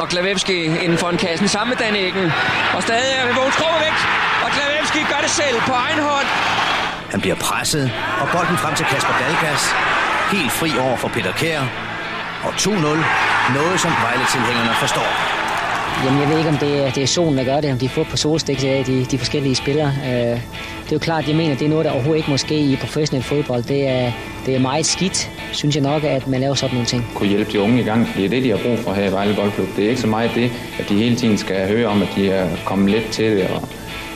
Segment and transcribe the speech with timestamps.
[0.00, 2.24] Og Klavevski inden for en kassen sammen med Danekken.
[2.76, 3.96] Og stadig er Vågens væk.
[4.44, 6.28] Og Klavevski gør det selv på egen hånd.
[7.12, 9.62] Han bliver presset, og bolden frem til Kasper Dalgas.
[10.32, 11.60] Helt fri over for Peter Kær.
[12.46, 12.70] Og 2-0.
[13.58, 15.10] Noget, som Vejle-tilhængerne forstår.
[16.04, 17.88] Jamen, jeg ved ikke, om det er, det er solen, der gør det, om de
[17.88, 19.92] får på solstik, de, de forskellige spillere.
[20.04, 20.36] Øh,
[20.84, 22.76] det er jo klart, jeg mener, det er noget, der overhovedet ikke må ske i
[22.76, 23.62] professionel fodbold.
[23.62, 24.12] Det er,
[24.46, 27.06] det er meget skidt, synes jeg nok, at man laver sådan nogle ting.
[27.14, 29.08] Kunne hjælpe de unge i gang, fordi det er det, de har brug for her
[29.08, 29.68] i Vejle Boldklub.
[29.76, 32.30] Det er ikke så meget det, at de hele tiden skal høre om, at de
[32.30, 33.46] er kommet lidt til det.
[33.48, 33.68] Og,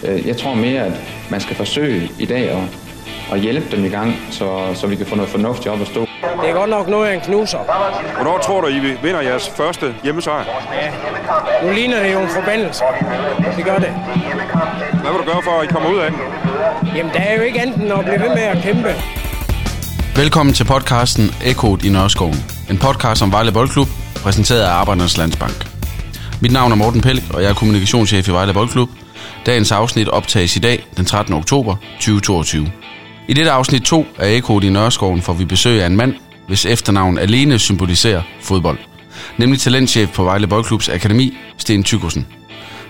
[0.05, 0.93] øh, jeg tror mere, at
[1.31, 2.59] man skal forsøge i dag at,
[3.33, 6.01] at hjælpe dem i gang, så, så vi kan få noget fornuftigt op at stå.
[6.43, 7.59] Det er godt nok noget af en knuser.
[8.15, 10.45] Hvornår tror du, I vinder jeres første hjemmesejr?
[10.83, 12.85] Ja, nu ligner det jo en forbandelse.
[13.57, 13.89] Det gør det.
[15.03, 16.21] Hvad vil du gøre for, at I kommer ud af den?
[16.97, 18.95] Jamen, der er jo ikke andet end at blive ved med at kæmpe.
[20.17, 22.45] Velkommen til podcasten Ekot i Nørreskoven.
[22.71, 25.71] En podcast om Vejle Boldklub, præsenteret af Arbejdernes Landsbank.
[26.43, 28.89] Mit navn er Morten Pelk, og jeg er kommunikationschef i Vejle Boldklub.
[29.47, 31.35] Dagens afsnit optages i dag, den 13.
[31.35, 32.73] oktober 2022.
[33.29, 36.15] I dette afsnit 2 af Ekot i Nørreskoven får vi besøg af en mand,
[36.47, 38.79] hvis efternavn alene symboliserer fodbold.
[39.39, 42.27] Nemlig talentchef på Vejle Boldklubs Akademi, Sten Tykosen.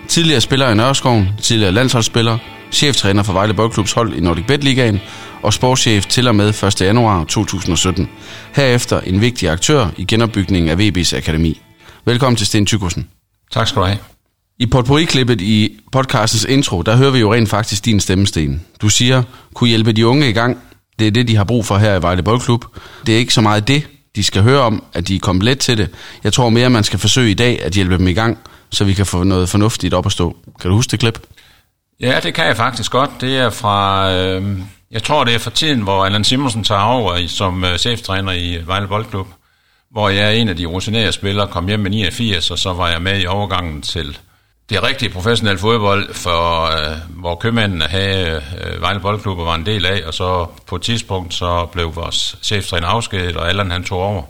[0.07, 2.37] Tidligere spiller i Nørreskoven, tidligere landsholdsspiller,
[2.71, 4.99] cheftræner for Vejle Boldklubs hold i Nordic Bet Ligaen
[5.41, 6.81] og sportschef til og med 1.
[6.81, 8.09] januar 2017.
[8.55, 11.61] Herefter en vigtig aktør i genopbygningen af VB's Akademi.
[12.05, 13.09] Velkommen til Sten Tykosen.
[13.51, 13.97] Tak skal du have.
[14.59, 18.65] I potpourri-klippet i podcastens intro, der hører vi jo rent faktisk din stemmesten.
[18.81, 20.57] Du siger, kunne hjælpe de unge i gang.
[20.99, 22.65] Det er det, de har brug for her i Vejle Boldklub.
[23.05, 25.59] Det er ikke så meget det, de skal høre om, at de er kommet let
[25.59, 25.89] til det.
[26.23, 28.37] Jeg tror mere, man skal forsøge i dag at hjælpe dem i gang,
[28.69, 30.35] så vi kan få noget fornuftigt op at stå.
[30.61, 31.19] Kan du huske det klip?
[31.99, 33.11] Ja, det kan jeg faktisk godt.
[33.21, 34.59] Det er fra, øh,
[34.91, 38.61] jeg tror det er fra tiden, hvor Allan Simonsen tager over som øh, cheftræner i
[38.65, 39.27] Vejle Boldklub,
[39.91, 42.89] hvor jeg er en af de rutinerede spillere, kom hjem med 89, og så var
[42.89, 44.17] jeg med i overgangen til
[44.69, 49.65] det rigtige professionelle fodbold, for, øh, hvor købmændene havde øh, Vejle Boldklub og var en
[49.65, 53.83] del af, og så på et tidspunkt så blev vores cheftræner afskedet, og Allan han
[53.83, 54.23] tog over.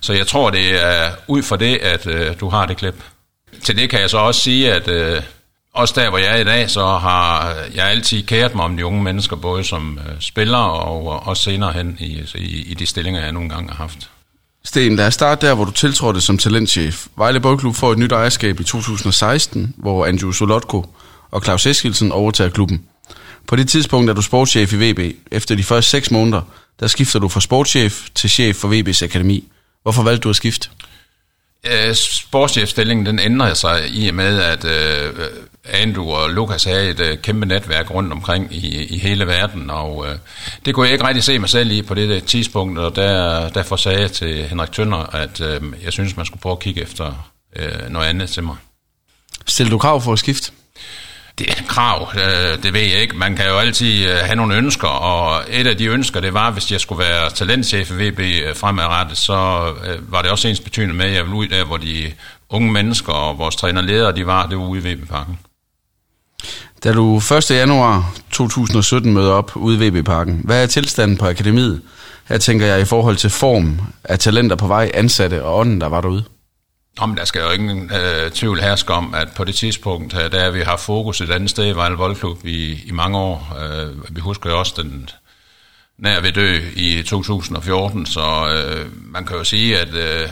[0.00, 3.02] Så jeg tror, det er ud fra det, at øh, du har det klip.
[3.62, 5.22] Til det kan jeg så også sige, at øh,
[5.72, 8.86] også der, hvor jeg er i dag, så har jeg altid kæret mig om de
[8.86, 13.20] unge mennesker, både som øh, spiller og også senere hen i, i, i de stillinger,
[13.20, 14.10] jeg nogle gange har haft.
[14.64, 17.06] Sten, lad os starte der, hvor du tiltrådte som talentchef.
[17.16, 20.86] Vejle Boldklub får et nyt ejerskab i 2016, hvor Andrew Solotko
[21.30, 22.84] og Claus Eskilsen overtager klubben.
[23.46, 25.16] På det tidspunkt er du sportschef i VB.
[25.30, 26.42] Efter de første seks måneder,
[26.80, 29.44] der skifter du fra sportschef til chef for VB's akademi.
[29.82, 30.68] Hvorfor valgte du at skifte?
[31.66, 35.12] Øh, sportschefstillingen den ændrer sig i og med, at øh,
[35.72, 40.06] Andrew og Lukas havde et øh, kæmpe netværk rundt omkring i, i hele verden, og
[40.08, 40.14] øh,
[40.64, 43.76] det kunne jeg ikke rigtig se mig selv i på det tidspunkt, og der, derfor
[43.76, 47.30] sagde jeg til Henrik Tønder, at øh, jeg synes, man skulle prøve at kigge efter
[47.56, 48.56] øh, noget andet til mig.
[49.46, 50.52] Stiller du krav for at skifte?
[51.38, 53.16] Det er et krav, øh, det ved jeg ikke.
[53.16, 56.50] Man kan jo altid øh, have nogle ønsker, og et af de ønsker, det var,
[56.50, 59.34] hvis jeg skulle være talentchef i VB øh, fremadrettet, så
[60.00, 62.12] var det også ens betydende med, at jeg ville ud der, hvor de
[62.48, 65.38] unge mennesker og vores trænerledere, de var, det var ude i VB-parken.
[66.84, 67.50] Da du 1.
[67.50, 71.82] januar 2017 møder op ude i VB-parken, hvad er tilstanden på akademiet?
[72.28, 75.86] Her tænker jeg i forhold til form af talenter på vej, ansatte og ånden, der
[75.86, 76.24] var derude.
[76.98, 80.50] Om der skal jo ingen øh, tvivl herske om, at på det tidspunkt, øh, der
[80.50, 83.56] vi har fokus et andet sted i Vejle Voldklub i, i mange år.
[83.62, 85.08] Øh, vi husker jo også den
[85.98, 90.28] nær ved dø i 2014, så øh, man kan jo sige, at øh,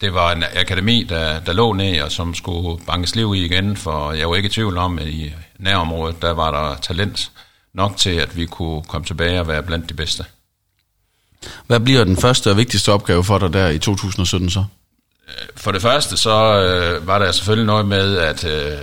[0.00, 3.76] det var en akademi, der, der lå ned, og som skulle bankes liv i igen,
[3.76, 7.30] for jeg var ikke i tvivl om, at i nærområdet, der var der talent
[7.74, 10.24] nok til, at vi kunne komme tilbage og være blandt de bedste.
[11.66, 14.64] Hvad bliver den første og vigtigste opgave for dig der i 2017 så?
[15.56, 18.78] For det første så øh, var der selvfølgelig noget med, at øh,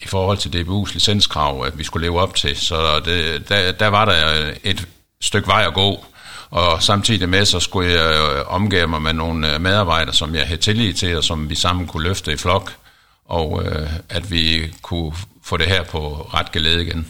[0.00, 3.88] i forhold til DBU's licenskrav, at vi skulle leve op til, så det, der, der
[3.88, 4.88] var der et
[5.20, 6.04] stykke vej at gå.
[6.50, 10.46] Og samtidig med, så skulle jeg øh, omgive mig med nogle øh, medarbejdere, som jeg
[10.46, 12.72] havde tillid til, og som vi sammen kunne løfte i flok,
[13.28, 15.12] og øh, at vi kunne
[15.44, 17.06] få det her på ret gelede igen.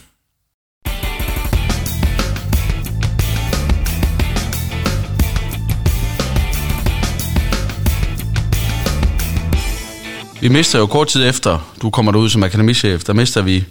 [10.41, 13.65] Vi mister jo kort tid efter, du kommer ud som akademichef, der mister vi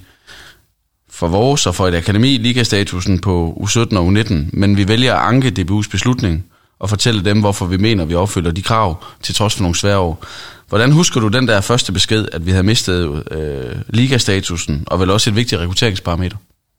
[1.10, 5.34] for vores og for et akademi ligastatusen på U17 og U19, men vi vælger at
[5.34, 6.44] anke DBU's beslutning
[6.78, 9.98] og fortælle dem, hvorfor vi mener, vi opfylder de krav, til trods for nogle svære
[9.98, 10.24] år.
[10.72, 15.10] Hvordan husker du den der første besked, at vi havde mistet øh, ligastatusen, og vel
[15.10, 16.36] også et vigtigt rekrutteringsparameter?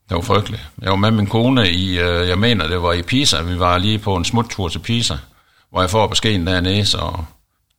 [0.08, 0.62] Det var frygteligt.
[0.82, 3.42] Jeg var med min kone i, øh, jeg mener, det var i Pisa.
[3.42, 5.14] Vi var lige på en smuttur til Pisa,
[5.70, 7.12] hvor jeg får beskeden dernede, så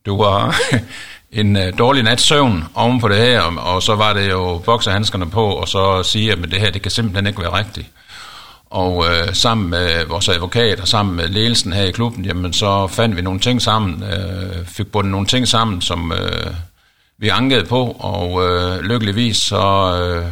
[0.04, 0.56] det var
[1.40, 5.30] en øh, dårlig nats søvn oven på det her, og så var det jo boksehandskerne
[5.30, 7.86] på, og så sige, at det her, det kan simpelthen ikke være rigtigt.
[8.76, 12.86] Og øh, sammen med vores advokat og sammen med ledelsen her i klubben, jamen så
[12.86, 16.54] fandt vi nogle ting sammen, øh, fik bundet nogle ting sammen, som øh,
[17.18, 20.26] vi ankede på, og øh, lykkeligvis så øh,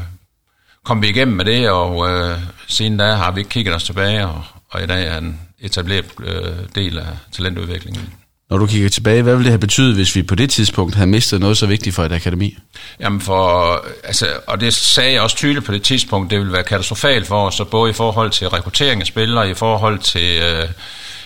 [0.85, 2.39] kom vi igennem med det, og øh,
[2.69, 6.07] siden da har vi ikke kigget os tilbage, og, og i dag er en etableret
[6.25, 8.24] øh, del af talentudviklingen.
[8.51, 11.07] Når du kigger tilbage, hvad ville det have betydet, hvis vi på det tidspunkt havde
[11.07, 12.59] mistet noget så vigtigt for et akademi?
[13.01, 16.63] Jamen for, altså, og det sagde jeg også tydeligt på det tidspunkt, det ville være
[16.63, 20.69] katastrofalt for os, både i forhold til rekruttering af spillere, i forhold til øh,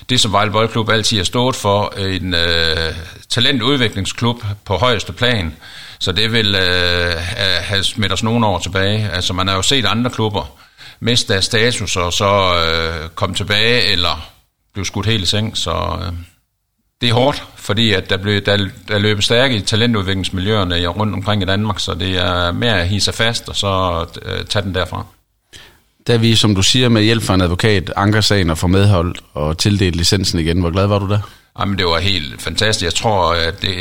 [0.08, 2.94] det, som Vejle Boldklub altid har stået for, en øh,
[3.28, 5.56] talentudviklingsklub på højeste plan.
[6.00, 7.12] Så det vil øh,
[7.60, 9.10] have smidt os nogle år tilbage.
[9.10, 10.58] Altså man har jo set andre klubber
[11.00, 14.30] miste deres status og så øh, komme tilbage eller
[14.72, 15.98] blive skudt helt i seng, så...
[16.02, 16.12] Øh,
[17.00, 21.42] det er hårdt, fordi at der, blev, der, der løber stærke i talentudviklingsmiljøerne rundt omkring
[21.42, 25.04] i Danmark, så det er mere at hisse fast og så uh, tage den derfra.
[26.06, 29.14] Da vi, som du siger, med hjælp fra en advokat, anker sagen og får medhold
[29.34, 31.18] og tildelt licensen igen, hvor glad var du der?
[31.60, 32.84] Jamen, det var helt fantastisk.
[32.84, 33.76] Jeg tror, at det,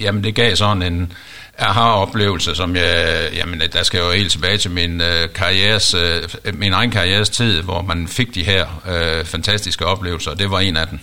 [0.00, 1.12] jamen, det gav sådan en
[1.58, 6.58] aha-oplevelse, som jeg, jamen, der skal jeg jo helt tilbage til min, uh, karrieres, uh,
[6.58, 10.60] min egen karrieres tid, hvor man fik de her uh, fantastiske oplevelser, og det var
[10.60, 10.98] en af dem.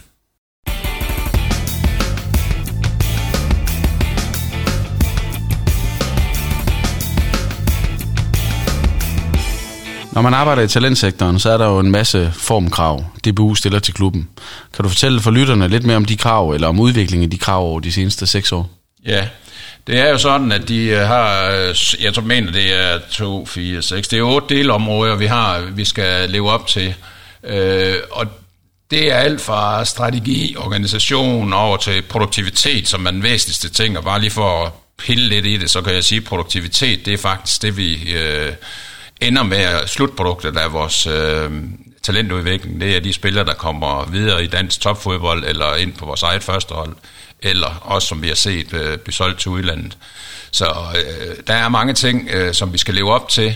[10.11, 13.93] Når man arbejder i talentsektoren, så er der jo en masse formkrav, DBU stiller til
[13.93, 14.29] klubben.
[14.73, 17.37] Kan du fortælle for lytterne lidt mere om de krav, eller om udviklingen af de
[17.37, 18.69] krav over de seneste seks år?
[19.05, 19.27] Ja,
[19.87, 23.45] det er jo sådan, at de øh, har, øh, jeg tror mener, det er 2,
[23.45, 26.95] 4, 6, det er otte delområder, vi har, vi skal leve op til.
[27.43, 28.25] Øh, og
[28.91, 34.03] det er alt fra strategi, organisation over til produktivitet, som er den væsentligste ting, og
[34.03, 37.13] bare lige for at pille lidt i det, så kan jeg sige, at produktivitet, det
[37.13, 38.51] er faktisk det, vi øh,
[39.21, 41.51] ender med slutproduktet af vores øh,
[42.03, 42.81] talentudvikling.
[42.81, 46.43] Det er de spillere, der kommer videre i dansk topfodbold, eller ind på vores eget
[46.43, 46.95] førstehold,
[47.41, 49.97] eller også, som vi har set, øh, blive solgt til udlandet.
[50.51, 53.55] Så øh, der er mange ting, øh, som vi skal leve op til,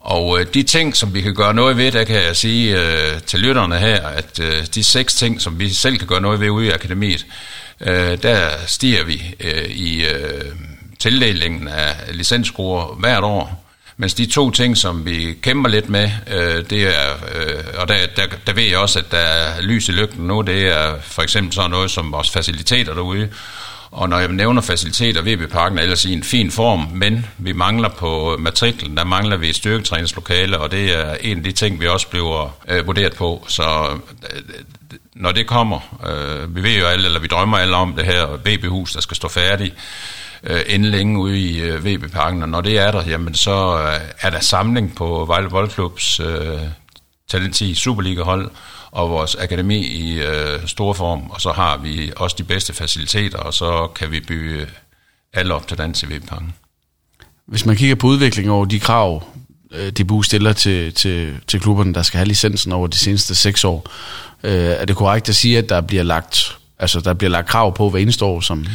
[0.00, 3.20] og øh, de ting, som vi kan gøre noget ved, der kan jeg sige øh,
[3.20, 6.50] til lytterne her, at øh, de seks ting, som vi selv kan gøre noget ved
[6.50, 7.26] ude i akademiet,
[7.80, 10.52] øh, der stiger vi øh, i øh,
[10.98, 13.63] tildelingen af licensskruer hvert år.
[13.96, 17.96] Mens de to ting, som vi kæmper lidt med, øh, det er, øh, og der,
[18.16, 21.22] der, der ved jeg også, at der er lys i lygten nu, det er for
[21.22, 23.28] eksempel sådan noget som vores faciliteter derude.
[23.90, 27.52] Og når jeg nævner faciliteter, VB Parken er ellers i en fin form, men vi
[27.52, 31.80] mangler på matriklen, der mangler vi et styrketræningslokale, og det er en af de ting,
[31.80, 33.44] vi også bliver øh, vurderet på.
[33.48, 33.62] Så
[34.32, 34.40] øh,
[35.14, 38.26] når det kommer, øh, vi ved jo alle, eller vi drømmer alle om det her
[38.46, 39.74] VB-hus, der skal stå færdigt,
[40.46, 44.00] øh, inden længe ude i øh, VB-parken, og når det er der, jamen så øh,
[44.20, 46.58] er der samling på Vejle Boldklubs øh,
[47.30, 48.50] Talent 10 Superliga-hold
[48.90, 53.38] og vores akademi i øh, stor form, og så har vi også de bedste faciliteter,
[53.38, 54.68] og så kan vi bygge øh,
[55.32, 56.54] alle op til dans i VB-parken.
[57.46, 59.28] Hvis man kigger på udviklingen over de krav,
[59.72, 63.64] øh, DBU stiller til, til, til klubberne, der skal have licensen over de seneste seks
[63.64, 63.86] år,
[64.42, 67.76] øh, er det korrekt at sige, at der bliver lagt, altså, der bliver lagt krav
[67.76, 68.66] på hver eneste år, som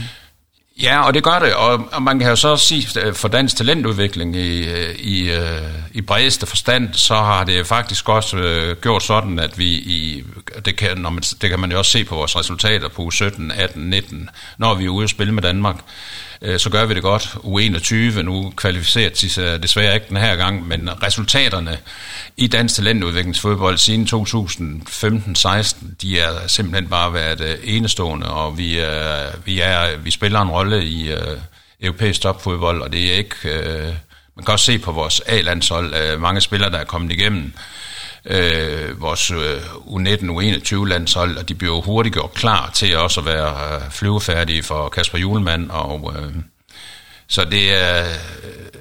[0.82, 3.58] Ja, og det gør det, og, og man kan jo så sige, øh, for dansk
[3.58, 9.04] talentudvikling i, øh, i, øh, i bredeste forstand, så har det faktisk også øh, gjort
[9.04, 10.24] sådan, at vi i,
[10.66, 13.52] det kan, når man, det kan man jo også se på vores resultater på 17,
[13.52, 16.94] 18, 19, når vi er ude at spille med Danmark, øh, Øh, så gør vi
[16.94, 17.24] det godt.
[17.24, 21.78] U21 nu kvalificeret til sig desværre ikke den her gang, men resultaterne
[22.38, 29.38] i dansk talentudviklingsfodbold siden 2015-16, de er simpelthen bare været øh, enestående, og vi, er,
[29.46, 31.12] vi, er, vi spiller en rolle i
[31.82, 33.36] europæisk topfodbold, og det er ikke...
[34.36, 37.54] Man kan også se på vores A-landshold, mange spillere, der er kommet igennem
[38.26, 43.78] øh, vores øh, U19, U21-landshold, og de bliver hurtigt gjort klar til også at være
[43.78, 46.34] uh, flyvefærdige for Kasper Julemand, og øh,
[47.28, 48.06] så det er
[48.44, 48.80] øh,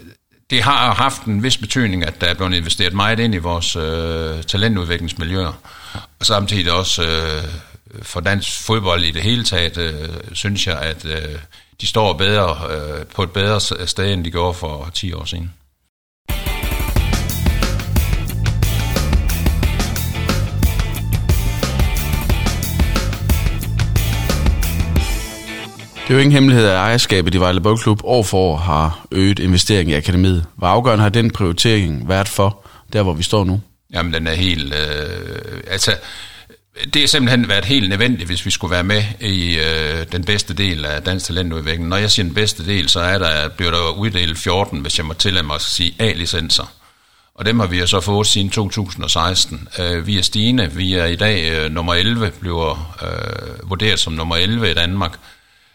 [0.51, 3.77] det har haft en vis betydning, at der er blevet investeret meget ind i vores
[3.77, 5.53] øh, talentudviklingsmiljøer,
[6.21, 7.45] og samtidig også øh,
[8.03, 11.39] for dansk fodbold i det hele taget, øh, synes jeg, at øh,
[11.81, 15.53] de står bedre øh, på et bedre sted, end de gjorde for 10 år siden.
[26.09, 29.39] Det er jo ingen hemmelighed, at ejerskabet i Vejle Boldklub år for år har øget
[29.39, 30.45] investeringen i akademiet.
[30.57, 33.61] Hvor afgørende har den prioritering været for, der hvor vi står nu?
[33.93, 34.75] Jamen, den er helt...
[34.75, 35.97] Øh, altså,
[36.95, 40.55] det er simpelthen været helt nødvendigt, hvis vi skulle være med i øh, den bedste
[40.55, 41.89] del af dansk talentudvikling.
[41.89, 45.07] Når jeg siger den bedste del, så er der, bliver der uddelt 14, hvis jeg
[45.07, 46.73] må tillade mig at sige A-licenser.
[47.35, 49.69] Og dem har vi jo så fået siden 2016.
[49.79, 50.71] Øh, vi er stigende.
[50.73, 55.19] Vi er i dag øh, nummer 11, bliver øh, vurderet som nummer 11 i Danmark.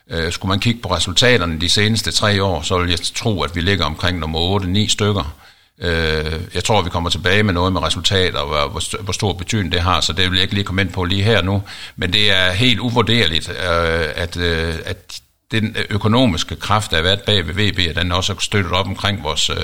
[0.09, 3.55] Øh, skulle man kigge på resultaterne de seneste tre år, så vil jeg tro, at
[3.55, 5.35] vi ligger omkring nummer 8-9 stykker.
[5.79, 9.71] Øh, jeg tror, vi kommer tilbage med noget med resultater, og hvor, hvor stor betydning
[9.71, 11.63] det har, så det vil jeg ikke lige komme ind på lige her nu.
[11.95, 17.21] Men det er helt uvurderligt, øh, at, øh, at den økonomiske kraft, der har været
[17.21, 19.55] bag ved VB, den også er støttet op omkring vores øh,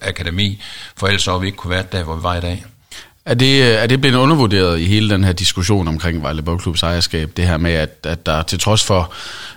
[0.00, 0.62] akademi,
[0.96, 2.64] for ellers så vi ikke kunne være der, hvor vi var i dag.
[3.28, 6.82] Er det, øh, er det blevet undervurderet i hele den her diskussion omkring Vejle Boldklubs
[6.82, 9.12] ejerskab, det her med, at, at der til trods for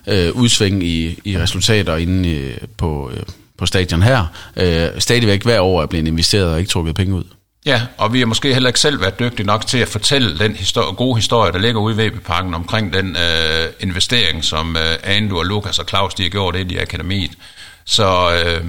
[0.07, 3.23] øh, udsving i, i resultater inde i, på, øh,
[3.57, 4.25] på stadion her,
[4.55, 7.23] øh, stadigvæk hver år er blevet investeret og ikke trukket penge ud?
[7.65, 10.55] Ja, og vi har måske heller ikke selv været dygtige nok til at fortælle den
[10.55, 15.39] historie, gode historie, der ligger ude i VB-parken omkring den øh, investering, som øh, Andrew
[15.39, 17.31] og Lukas og Claus de har gjort ind i akademiet.
[17.85, 18.65] Så øh,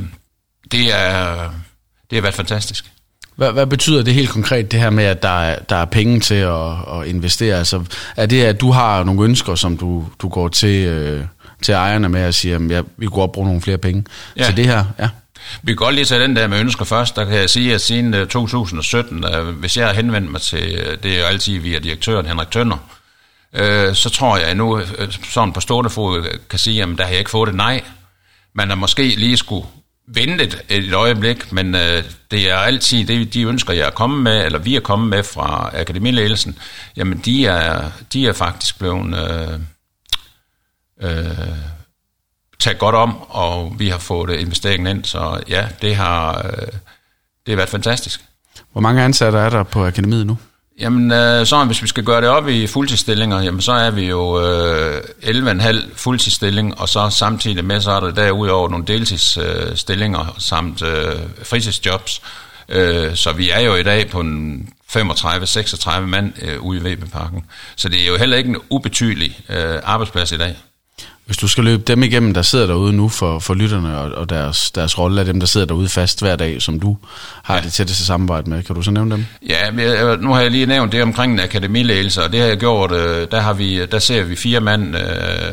[0.73, 1.51] det, er,
[2.11, 2.92] det har været fantastisk.
[3.43, 6.21] Hvad, hvad betyder det helt konkret, det her med, at der er, der er penge
[6.21, 7.59] til at, at investere?
[7.59, 7.85] Altså,
[8.17, 11.25] er det, at du har nogle ønsker, som du, du går til, øh,
[11.63, 14.05] til ejerne med og siger, at ja, vi kunne godt bruge nogle flere penge
[14.37, 14.45] ja.
[14.45, 14.85] til det her?
[14.99, 15.09] Ja.
[15.63, 17.17] Vi kan godt lige tage den der med ønsker først.
[17.17, 20.99] Der kan jeg sige, at siden 2017, øh, hvis jeg har henvendt mig til, øh,
[21.03, 22.77] det er jo altid via direktøren Henrik Tønder,
[23.55, 24.81] øh, så tror jeg nu,
[25.31, 27.83] sådan på stående fod, kan sige, at der har jeg ikke fået det nej.
[28.55, 29.67] Man har måske lige skulle
[30.07, 34.23] vente et, et øjeblik, men øh, det er altid det, de ønsker, jeg er kommet
[34.23, 36.59] med, eller vi er kommet med fra akademiledelsen,
[36.97, 39.61] jamen de er, de er faktisk blevet øh,
[41.11, 41.57] øh,
[42.59, 46.67] taget godt om, og vi har fået investeringen ind, så ja, det har, øh,
[47.47, 48.21] det har været fantastisk.
[48.73, 50.39] Hvor mange ansatte er der på akademiet nu?
[50.79, 54.07] Jamen, øh, så hvis vi skal gøre det op i fuldtidsstillinger, jamen så er vi
[54.07, 60.27] jo øh, 11,5 fuldtidsstilling, og så samtidig med, så er der derudover nogle deltidsstillinger øh,
[60.39, 62.23] samt øh, fritidsjobs.
[62.69, 67.45] Øh, så vi er jo i dag på en 35-36 mand øh, ude i Webeparken.
[67.77, 70.57] Så det er jo heller ikke en ubetydelig øh, arbejdsplads i dag.
[71.33, 74.31] Hvis du skal løbe dem igennem, der sidder derude nu for, for lytterne, og, og
[74.31, 76.97] deres, deres rolle af dem, der sidder derude fast hver dag, som du
[77.43, 77.61] har ja.
[77.61, 79.27] det tætteste samarbejde med, kan du så nævne dem?
[79.49, 79.71] Ja,
[80.17, 83.27] nu har jeg lige nævnt det omkring en akademiledelse, og det har jeg gjort, øh,
[83.31, 85.03] der, har vi, der ser vi fire mand uh,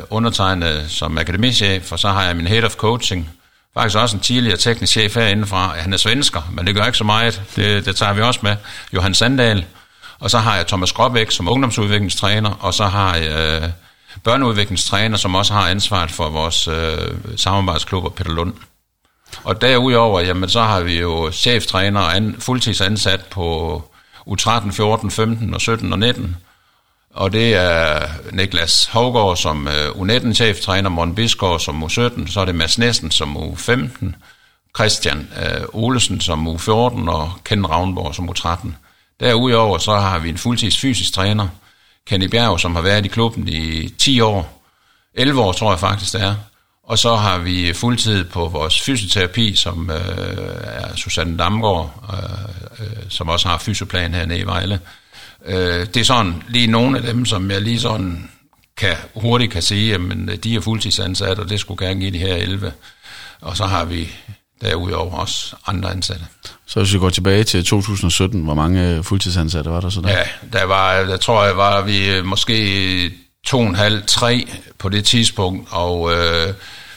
[0.09, 3.29] undertegnet som akademichef, og så har jeg min head of coaching,
[3.73, 5.73] faktisk også en tidligere teknisk chef herindefra.
[5.77, 7.41] Han er svensker, men det gør ikke så meget.
[7.55, 8.55] Det, det tager vi også med.
[8.93, 9.65] Johan Sandal.
[10.19, 13.71] Og så har jeg Thomas Gråbæk som ungdomsudviklingstræner, og så har jeg...
[14.23, 18.53] Børneudviklingstræner, som også har ansvaret for vores øh, samarbejdsklubber, Peter Lund.
[19.43, 23.83] Og derudover, jamen, så har vi jo cheftræner og an, fuldtidsansat på
[24.27, 26.35] U13, 14, 15 og 17 og 19.
[27.13, 32.55] Og det er Niklas Hovgaard som øh, U19-cheftræner, Morten Bisgaard som U17, så er det
[32.55, 34.05] Mads Næsten som U15,
[34.77, 38.69] Christian øh, Olesen som U14 og Ken Ravnborg som U13.
[39.19, 41.47] Derudover så har vi en fuldtids fysisk træner,
[42.07, 44.63] Kenny Bjerg, som har været i klubben i 10 år,
[45.13, 46.35] 11 år tror jeg faktisk det er.
[46.83, 49.97] Og så har vi fuldtid på vores fysioterapi, som øh,
[50.63, 54.79] er Susanne Damgaard, øh, øh, som også har fysioplan hernede i Vejle.
[55.45, 58.29] Øh, det er sådan lige nogle af dem, som jeg lige sådan
[58.77, 62.17] kan, hurtigt kan sige, at øh, de er fuldtidsansat, og det skulle gerne give de
[62.17, 62.73] her 11.
[63.41, 64.11] Og så har vi
[64.61, 66.25] derudover også andre ansatte.
[66.65, 70.09] Så hvis vi går tilbage til 2017, hvor mange fuldtidsansatte var der så der?
[70.09, 70.23] Ja,
[70.53, 73.11] der var, der tror jeg, var vi måske
[73.45, 74.47] to og en halv, tre
[74.77, 76.53] på det tidspunkt, og øh,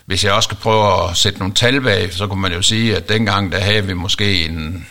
[0.07, 2.97] hvis jeg også skal prøve at sætte nogle tal bag, så kunne man jo sige,
[2.97, 4.87] at dengang der havde vi måske en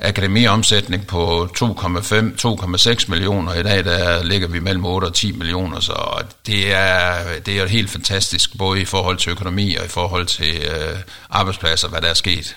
[0.00, 3.54] akademiomsætning på 2,5-2,6 millioner.
[3.54, 7.14] I dag der ligger vi mellem 8 og 10 millioner, så det er,
[7.46, 10.98] det er helt fantastisk, både i forhold til økonomi og i forhold til øh,
[11.30, 12.56] arbejdspladser, hvad der er sket.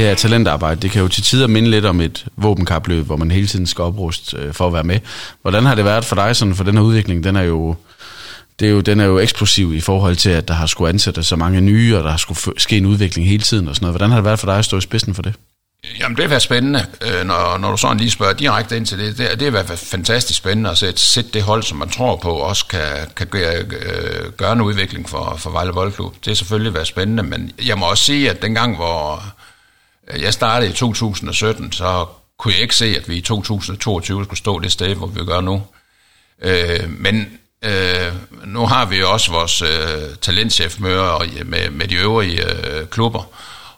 [0.00, 3.30] Det her talentarbejde, det kan jo til tider minde lidt om et våbenkapløb, hvor man
[3.30, 4.98] hele tiden skal opruste øh, for at være med.
[5.42, 7.24] Hvordan har det været for dig sådan, for den her udvikling?
[7.24, 7.76] Den er jo,
[8.60, 11.22] det er jo, den er jo eksplosiv i forhold til, at der har skulle ansætte
[11.22, 13.92] så mange nye, og der har skulle ske en udvikling hele tiden og sådan noget.
[13.92, 15.34] Hvordan har det været for dig at stå i spidsen for det?
[16.00, 18.98] Jamen, det har været spændende, øh, når, når du sådan lige spørger direkte ind til
[18.98, 19.18] det.
[19.18, 22.30] Det, det har været fantastisk spændende at sætte, sætte det hold, som man tror på,
[22.30, 22.80] også kan,
[23.16, 26.14] kan gøre, øh, gøre en udvikling for, for Vejle Boldklub.
[26.14, 29.22] Det har selvfølgelig været spændende, men jeg må også sige, at dengang, hvor
[30.18, 32.06] jeg startede i 2017, så
[32.38, 35.40] kunne jeg ikke se, at vi i 2022 skulle stå det sted, hvor vi gør
[35.40, 35.62] nu.
[36.42, 38.12] Øh, men øh,
[38.44, 43.22] nu har vi jo også vores øh, talentchefmøder med, med de øvrige øh, klubber,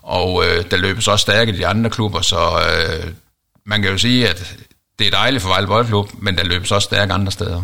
[0.02, 3.12] og øh, der løbes også stærkt i de andre klubber, så øh,
[3.66, 4.56] man kan jo sige, at
[4.98, 7.62] det er dejligt for Vejle Boldklub, men der løbes også stærkt andre steder.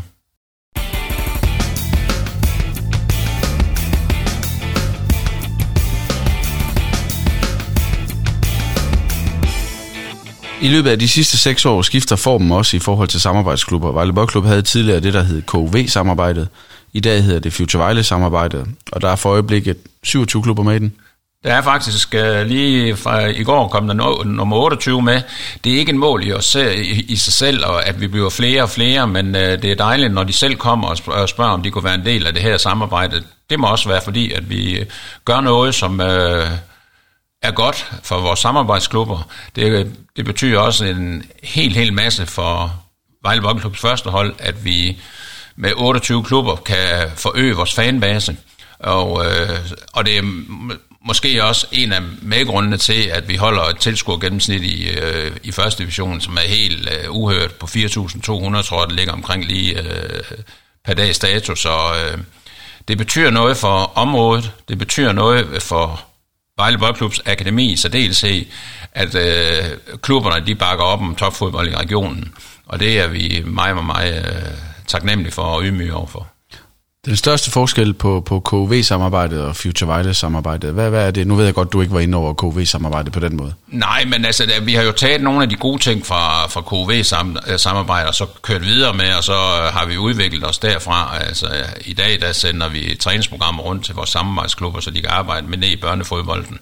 [10.60, 13.92] I løbet af de sidste seks år skifter formen også i forhold til samarbejdsklubber.
[13.92, 16.48] Vejle Boldklub havde tidligere det, der hed KV-samarbejdet.
[16.92, 20.78] I dag hedder det Future Vejle-samarbejdet, og der er for øjeblikket 27 klubber med i
[20.78, 20.92] den.
[21.44, 25.22] Der er faktisk øh, lige fra i går kom der no, nummer 28 med.
[25.64, 28.30] Det er ikke en mål i, os, i, i sig selv, og at vi bliver
[28.30, 31.62] flere og flere, men øh, det er dejligt, når de selv kommer og spørger, om
[31.62, 33.22] de kunne være en del af det her samarbejde.
[33.50, 34.86] Det må også være fordi, at vi øh,
[35.24, 36.00] gør noget, som...
[36.00, 36.67] Uh,
[37.42, 39.28] er godt for vores samarbejdsklubber.
[39.56, 42.82] Det, det betyder også en helt, helt masse for
[43.22, 45.00] Vejle Boldklubs første hold, at vi
[45.56, 48.36] med 28 klubber kan forøge vores fanbase.
[48.78, 49.58] Og, øh,
[49.92, 50.22] og det er
[51.06, 55.52] måske også en af medgrundene til, at vi holder et tilskuer gennemsnit i, øh, i
[55.52, 59.78] første division, som er helt øh, uhørt på 4.200, tror jeg, det ligger omkring lige
[59.78, 60.22] øh,
[60.84, 61.60] per dag status.
[61.60, 62.18] Så øh,
[62.88, 66.07] det betyder noget for området, det betyder noget for
[66.58, 68.44] Vejle Boldklubs akademi i særdeleshed,
[68.92, 72.34] at øh, klubberne de bakker op om topfodbold i regionen.
[72.66, 76.26] Og det er vi meget, meget, meget øh, taknemmelige for og ydmyge overfor.
[77.06, 81.26] Den største forskel på, på KV-samarbejdet og Future Wireless-samarbejdet, hvad, hvad er det?
[81.26, 83.54] Nu ved jeg godt, du ikke var inde over KV-samarbejdet på den måde.
[83.68, 88.08] Nej, men altså, vi har jo taget nogle af de gode ting fra, fra KV-samarbejdet
[88.08, 91.18] og så kørt videre med, og så øh, har vi udviklet os derfra.
[91.20, 91.46] Altså,
[91.84, 95.58] i dag der sender vi træningsprogrammer rundt til vores samarbejdsklubber, så de kan arbejde med
[95.58, 96.58] ned i børnefodbolden.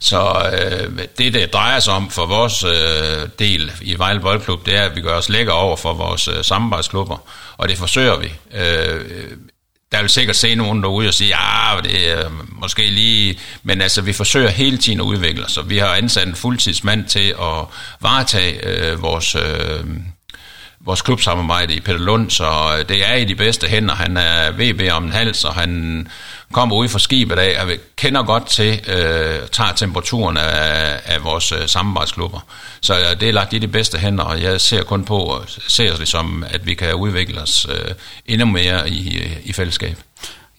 [0.00, 4.76] Så øh, det, det drejer sig om for vores øh, del i Vejle Boldklub, det
[4.76, 7.16] er, at vi gør os lækker over for vores øh, samarbejdsklubber,
[7.56, 8.32] og det forsøger vi.
[8.54, 9.00] Øh,
[9.92, 12.30] der vil sikkert se nogen derude og sige, ja, det er øh,
[12.60, 13.38] måske lige...
[13.62, 17.04] Men altså, vi forsøger hele tiden at udvikle os, og vi har ansat en fuldtidsmand
[17.04, 17.64] til at
[18.00, 19.34] varetage øh, vores...
[19.34, 19.84] Øh,
[20.84, 22.44] vores klubsamarbejde i Peter Lund, så
[22.78, 23.94] øh, det er i de bedste hænder.
[23.94, 26.08] Han er VB om en hals, og han
[26.52, 31.52] kommer ud fra skibet af, og kender godt til, øh, tager temperaturen af, af vores
[31.52, 32.46] øh, samarbejdsklubber.
[32.80, 35.44] Så øh, det er lagt i de bedste hænder, og jeg ser kun på, og
[35.68, 37.94] ser det som, at vi kan udvikle os øh,
[38.26, 39.96] endnu mere i, øh, i fællesskab.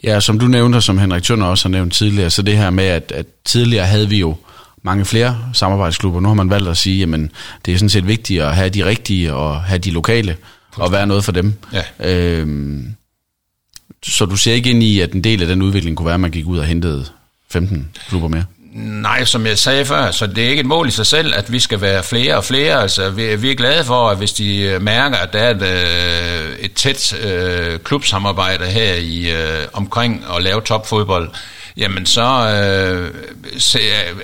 [0.04, 2.86] Ja, som du nævnte, som Henrik Tønder også har nævnt tidligere, så det her med,
[2.86, 4.36] at, at tidligere havde vi jo
[4.84, 6.20] mange flere samarbejdsklubber.
[6.20, 7.32] Nu har man valgt at sige, jamen
[7.66, 10.38] det er sådan set vigtigt at have de rigtige og have de lokale
[10.76, 11.54] og være noget for dem.
[11.74, 12.12] Ja.
[12.12, 12.96] Øhm,
[14.06, 16.20] så du ser ikke ind i, at en del af den udvikling kunne være, at
[16.20, 17.06] man gik ud og hentede
[17.50, 18.46] 15 klubber mere?
[18.76, 21.52] Nej, som jeg sagde før, så det er ikke et mål i sig selv, at
[21.52, 22.82] vi skal være flere og flere.
[22.82, 26.56] Altså, vi, vi er glade for, at hvis de mærker, at der er et, øh,
[26.60, 31.30] et tæt øh, klubsamarbejde her i øh, omkring at lave topfodbold,
[31.78, 33.14] jamen så øh,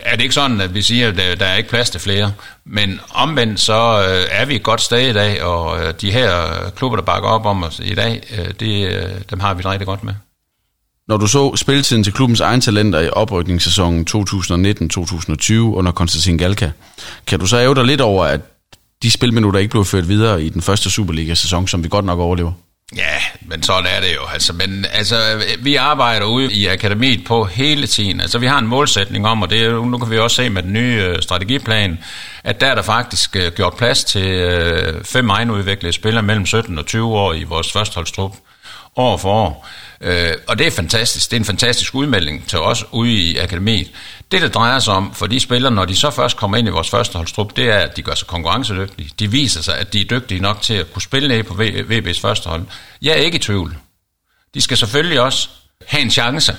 [0.04, 2.34] er det ikke sådan, at vi siger, at der, er ikke plads til flere.
[2.66, 6.32] Men omvendt så øh, er vi et godt sted i dag, og øh, de her
[6.76, 9.72] klubber, der bakker op om os i dag, øh, det, øh, dem har vi det
[9.72, 10.14] rigtig godt med.
[11.08, 16.70] Når du så spilletiden til klubbens egen talenter i oprykningssæsonen 2019-2020 under Konstantin Galka,
[17.28, 18.42] kan du så æve dig lidt over, at
[19.04, 22.52] de spilminutter ikke blev ført videre i den første Superliga-sæson, som vi godt nok overlever?
[22.96, 24.22] Ja, men sådan er det jo.
[24.34, 28.22] Altså, men altså, vi arbejder ude i akademiet på hele tiden.
[28.22, 30.74] Altså, vi har en målsætning om, og det, nu kan vi også se med den
[30.74, 32.00] nye øh, strategiplan,
[32.44, 36.80] at der er der faktisk uh, gjort plads til uh, fem egenudviklede spillere mellem 17
[36.80, 38.36] og 20 år i vores førsteholdstrup
[38.96, 39.68] år for år.
[40.02, 41.32] Øh, og det er fantastisk.
[41.32, 43.92] Det er en fantastisk udmelding til os ude i akademiet.
[44.32, 46.72] Det, det drejer sig om for de spillere, når de så først kommer ind i
[46.72, 49.10] vores førsteholdstrup, det er, at de gør sig konkurrencedygtige.
[49.20, 52.22] De viser sig, at de er dygtige nok til at kunne spille ned på VB's
[52.22, 52.66] førstehold.
[53.02, 53.78] Jeg er ikke i tvivl.
[54.54, 55.50] De skal selvfølgelig også
[55.88, 56.56] have en chance.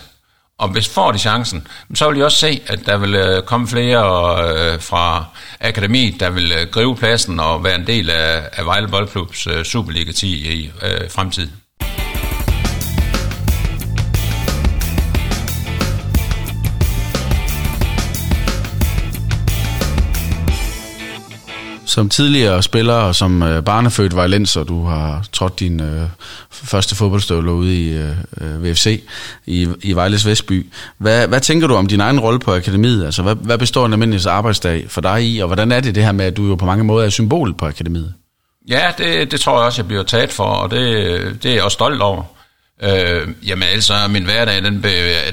[0.58, 3.68] Og hvis får de chancen, så vil de også se, at der vil øh, komme
[3.68, 4.02] flere
[4.48, 5.24] øh, fra
[5.60, 10.52] akademiet, der vil øh, gribe pladsen og være en del af, Vejle Boldklubs Superliga 10
[10.52, 10.70] i
[11.10, 11.52] fremtiden.
[21.90, 26.02] Som tidligere spiller og som øh, barnefødt og du har trådt din øh,
[26.50, 29.02] første fodboldstøvler ude i øh, øh VFC
[29.46, 30.66] i, i Vejles Vestby.
[30.98, 33.04] Hvad, hvad tænker du om din egen rolle på akademiet?
[33.04, 36.04] Altså, hvad, hvad består en almindelig arbejdsdag for dig i, og hvordan er det det
[36.04, 38.14] her med, at du jo på mange måder er symbol på akademiet?
[38.68, 40.82] Ja, det, det tror jeg også, jeg bliver taget for, og det,
[41.42, 42.22] det er jeg også stolt over.
[42.82, 44.84] Øh, jamen altså, min hverdag, den,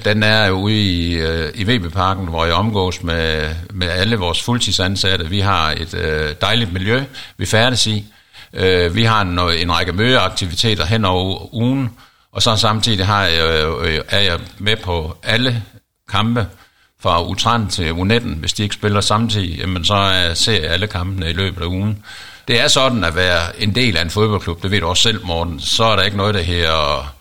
[0.05, 5.29] den er ude i, øh, i VB-parken, hvor jeg omgås med, med alle vores fuldtidsansatte.
[5.29, 7.03] Vi har et øh, dejligt miljø,
[7.37, 8.05] vi færdes i.
[8.53, 11.89] Øh, vi har en, øh, en række mødeaktiviteter hen over ugen,
[12.31, 15.63] Og så samtidig har jeg, øh, er jeg med på alle
[16.09, 16.47] kampe
[16.99, 18.35] fra U13 til U19.
[18.35, 21.65] Hvis de ikke spiller samtidig, jamen så øh, ser jeg alle kampene i løbet af
[21.65, 22.03] ugen.
[22.47, 25.25] Det er sådan at være en del af en fodboldklub, det ved du også selv,
[25.25, 25.59] Morten.
[25.59, 27.16] Så er der ikke noget, der her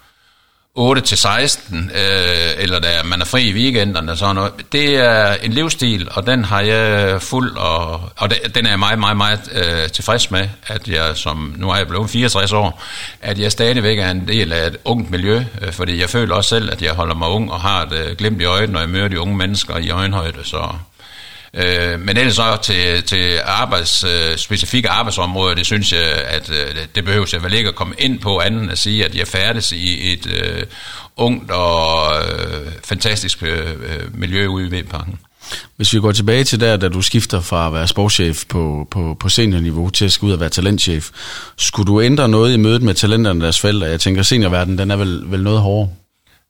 [0.79, 4.53] 8 til 16, øh, eller da man er fri i weekenderne, sådan noget.
[4.73, 8.99] Det er en livsstil, og den har jeg fuld, og, og den er jeg meget,
[8.99, 12.83] meget, meget øh, tilfreds med, at jeg, som nu er jeg blevet 64 år,
[13.23, 16.49] at jeg stadigvæk er en del af et ungt miljø, øh, fordi jeg føler også
[16.49, 18.89] selv, at jeg holder mig ung og har et øh, glimt i øjet, når jeg
[18.89, 20.69] møder de unge mennesker i øjenhøjde, så
[21.57, 26.77] Øh, men ellers så til, til arbejds, øh, specifikke arbejdsområder, det synes jeg, at øh,
[26.95, 29.27] det behøver jeg vel ikke at komme ind på, anden end at sige, at jeg
[29.27, 30.63] færdes i et øh,
[31.17, 33.75] ungt og øh, fantastisk øh,
[34.15, 35.19] miljø ude i Vindparken.
[35.77, 39.17] Hvis vi går tilbage til der, da du skifter fra at være sportschef på, på,
[39.21, 41.11] på seniorniveau til at skal ud og være talentchef,
[41.57, 43.87] skulle du ændre noget i mødet med talenterne og deres forældre?
[43.87, 45.91] Jeg tænker, seniorverdenen, den er vel, vel noget hårdere?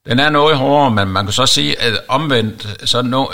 [0.07, 3.27] Den er noget hårdere, men man kan så sige, at omvendt, så no,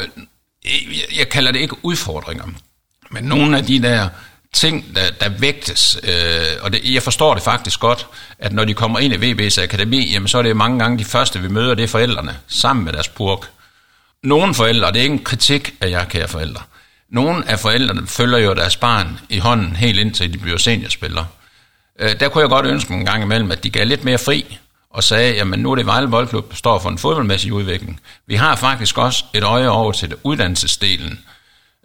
[1.19, 2.45] jeg, kalder det ikke udfordringer,
[3.11, 4.09] men nogle af de der
[4.53, 8.07] ting, der, der vægtes, øh, og det, jeg forstår det faktisk godt,
[8.39, 11.05] at når de kommer ind i VB's akademi, jamen så er det mange gange de
[11.05, 13.51] første, vi møder, det er forældrene, sammen med deres purk.
[14.23, 16.63] Nogle forældre, det er ikke en kritik af jer, kære forældre,
[17.11, 21.27] nogle af forældrene følger jo deres barn i hånden helt indtil de bliver seniorspillere.
[21.99, 24.59] Øh, der kunne jeg godt ønske en gang imellem, at de gav lidt mere fri,
[24.93, 28.01] og sagde, jamen nu er det Vejle Boldklub, der står for en fodboldmæssig udvikling.
[28.27, 31.21] Vi har faktisk også et øje over til uddannelsesdelen,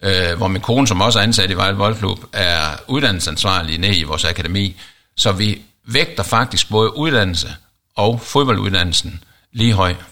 [0.04, 4.04] øh, hvor min kone, som også er ansat i Vejle Boldklub, er uddannelsesansvarlig nede i
[4.04, 4.76] vores akademi.
[5.18, 7.56] Så vi vægter faktisk både uddannelse
[7.96, 10.06] og fodbolduddannelsen lige højt.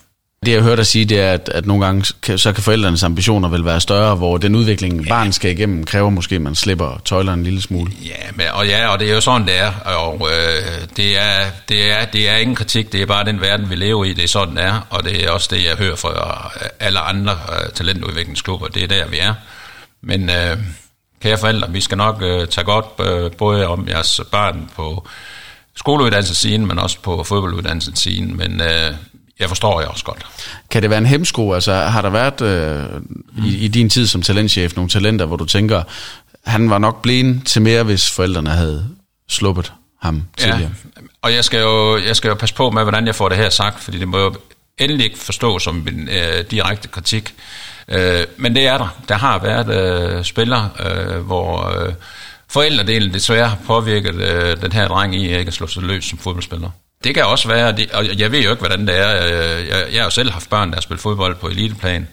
[0.46, 3.04] Det jeg hørt dig sige, det er, at, at nogle gange kan, så kan forældrenes
[3.04, 5.10] ambitioner vel være større, hvor den udvikling, ja.
[5.10, 7.92] barnet skal igennem, kræver måske, at man slipper tøjlerne en lille smule.
[8.06, 9.72] Ja, men, og ja, og det er jo sådan, det er.
[9.86, 13.70] Og øh, det, er, det, er, det er ingen kritik, det er bare den verden,
[13.70, 14.88] vi lever i, det er sådan, det er.
[14.90, 19.08] Og det er også det, jeg hører fra alle andre uh, talentudviklingsklubber, det er der,
[19.08, 19.34] vi er.
[20.02, 20.58] Men øh,
[21.22, 25.08] kære forældre, vi skal nok uh, tage godt uh, både om jeres børn på
[25.76, 28.38] skoleuddannelsessiden, men også på fodbolduddannelsessiden.
[28.38, 28.92] Men øh,
[29.40, 30.26] jeg forstår jeg også godt.
[30.70, 31.54] Kan det være en hemsko?
[31.54, 33.02] Altså, har der været øh,
[33.46, 35.84] i, i din tid som talentchef nogle talenter, hvor du tænker,
[36.46, 38.90] han var nok blind til mere, hvis forældrene havde
[39.30, 40.72] sluppet ham tidligere?
[40.96, 43.38] Ja, og jeg skal, jo, jeg skal jo passe på med, hvordan jeg får det
[43.38, 44.36] her sagt, fordi det må jo
[44.78, 47.34] endelig ikke forstå som en øh, direkte kritik.
[47.88, 49.02] Øh, men det er der.
[49.10, 49.70] Der har været
[50.18, 51.94] øh, spillere, øh, hvor øh,
[52.50, 56.18] forældredelen desværre har påvirket øh, den her dreng i ikke at slå sig løs som
[56.18, 56.70] fodboldspiller.
[57.06, 59.26] Det kan også være, det, og jeg ved jo ikke, hvordan det er.
[59.26, 62.08] Øh, jeg, jeg har jo selv haft børn, der har spillet fodbold på eliteplan.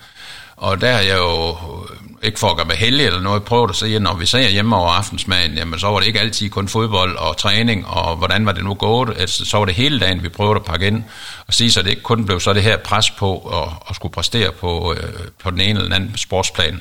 [0.56, 3.70] Og der har jeg jo øh, ikke for at gøre mig heldig eller noget, prøvet
[3.70, 6.68] at sige, når vi ser hjemme over aftensmaden, jamen så var det ikke altid kun
[6.68, 9.14] fodbold og træning, og hvordan var det nu gået?
[9.18, 11.04] Altså, så var det hele dagen, vi prøvede at pakke ind
[11.46, 14.12] og sige, så det ikke kun blev så det her pres på at, at skulle
[14.12, 16.80] præstere på, øh, på den ene eller anden sportsplan.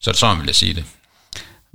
[0.00, 0.84] Så det sådan vil jeg sige det.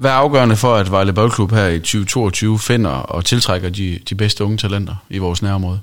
[0.02, 4.16] Hvad er afgørende for, at Vejle Boldklub her i 2022 finder og tiltrækker de, de
[4.16, 5.80] bedste unge talenter i vores nærområde?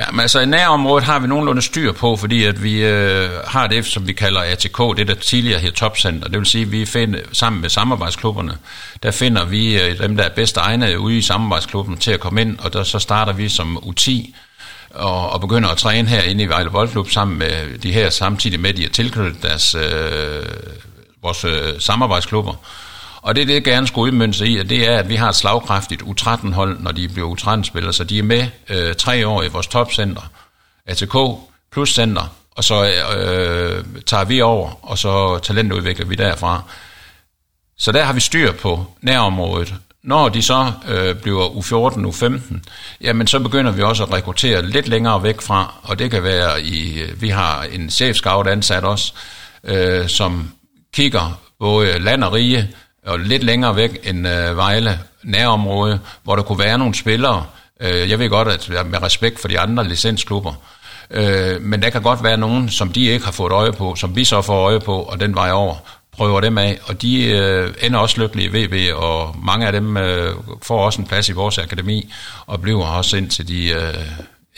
[0.00, 3.66] Ja, men altså i nærområdet har vi nogenlunde styr på, fordi at vi øh, har
[3.66, 6.28] det, som vi kalder ATK, det der tidligere her topcenter.
[6.28, 8.56] Det vil sige, at vi finder, sammen med samarbejdsklubberne,
[9.02, 12.40] der finder vi øh, dem, der er bedst egnet ude i samarbejdsklubben til at komme
[12.40, 14.32] ind, og der, så starter vi som U10
[14.90, 18.70] og, og begynder at træne herinde i Vejle Boldklub sammen med de her, samtidig med,
[18.70, 20.46] at de har tilknyttet deres, øh,
[21.22, 22.54] vores øh, samarbejdsklubber.
[23.26, 25.34] Og det, det gerne skulle udmønte sig i, at det er, at vi har et
[25.34, 29.66] slagkraftigt U13-hold, når de bliver U13-spillere, så de er med øh, tre år i vores
[29.66, 30.30] topcenter,
[30.86, 31.16] ATK
[31.72, 32.84] plus center, og så
[33.16, 36.62] øh, tager vi over, og så talentudvikler vi derfra.
[37.78, 39.74] Så der har vi styr på nærområdet.
[40.02, 42.58] Når de så øh, bliver U14, U15,
[43.00, 46.62] jamen så begynder vi også at rekruttere lidt længere væk fra, og det kan være
[46.62, 49.12] i, øh, vi har en chefscout ansat også,
[49.64, 50.50] øh, som
[50.94, 52.68] kigger både land og rige,
[53.06, 57.46] og lidt længere væk end øh, Vejle nærområde, hvor der kunne være nogle spillere.
[57.80, 60.52] Øh, jeg ved godt, at med respekt for de andre licensklubber,
[61.10, 64.16] øh, men der kan godt være nogen, som de ikke har fået øje på, som
[64.16, 65.74] vi så får øje på, og den vej over
[66.12, 69.96] prøver dem af, og de øh, ender også lykkelige i VB, og mange af dem
[69.96, 72.12] øh, får også en plads i vores akademi,
[72.46, 73.94] og bliver også indtil de øh,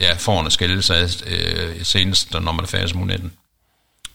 [0.01, 0.95] ja, får en skældelse
[1.27, 3.33] øh, senest, når man er færdig som 19.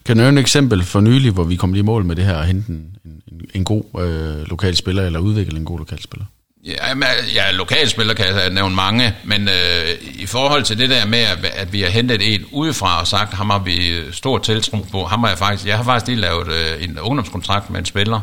[0.06, 2.26] Kan du nævne et eksempel for nylig, hvor vi kom lige i mål med det
[2.26, 6.02] her, at hente en, en, en god øh, lokal spiller, eller udvikle en god lokal
[6.02, 6.26] spiller?
[6.66, 11.06] Ja, men, ja lokalspiller kan jeg nævne mange, men øh, i forhold til det der
[11.06, 14.78] med, at, at vi har hentet en udefra og sagt, ham har vi stor tiltro
[14.92, 17.86] på, ham har jeg faktisk, jeg har faktisk lige lavet øh, en ungdomskontrakt med en
[17.86, 18.22] spiller,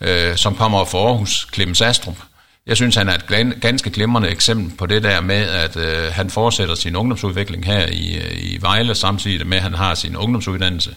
[0.00, 2.16] øh, som kommer fra Aarhus, Clemens Astrup
[2.66, 6.30] jeg synes, han er et ganske glimrende eksempel på det der med, at øh, han
[6.30, 10.96] fortsætter sin ungdomsudvikling her i, øh, i Vejle, samtidig med, at han har sin ungdomsuddannelse.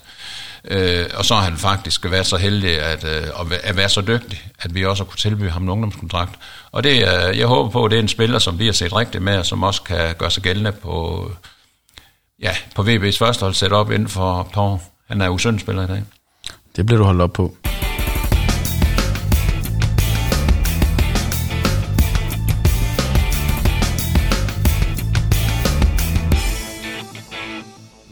[0.67, 4.41] Øh, og så har han faktisk været så heldig at, øh, at være så dygtig,
[4.59, 6.39] at vi også har kunne tilbyde ham en ungdomskontrakt.
[6.71, 8.95] Og det, øh, jeg håber på, at det er en spiller, som vi har set
[8.95, 11.31] rigtigt med, og som også kan gøre sig gældende på,
[12.41, 14.93] ja, på VB's førstehold setup op inden for et par år.
[15.07, 16.03] Han er jo spiller i dag.
[16.75, 17.55] Det bliver du holdt op på.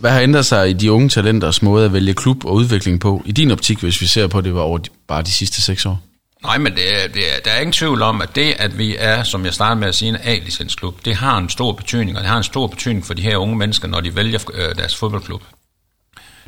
[0.02, 3.22] Hvad har ændret sig i de unge talenters måde at vælge klub og udvikling på?
[3.26, 5.86] I din optik, hvis vi ser på det, var over de, bare de sidste seks
[5.86, 6.00] år?
[6.44, 8.96] Nej, men det er, det er, der er ingen tvivl om, at det, at vi
[9.00, 12.24] er, som jeg startede med at sige, en A-licensklub, det har en stor betydning, og
[12.24, 14.96] det har en stor betydning for de her unge mennesker, når de vælger øh, deres
[14.96, 15.44] fodboldklub.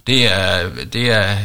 [0.07, 1.37] Det er, det er,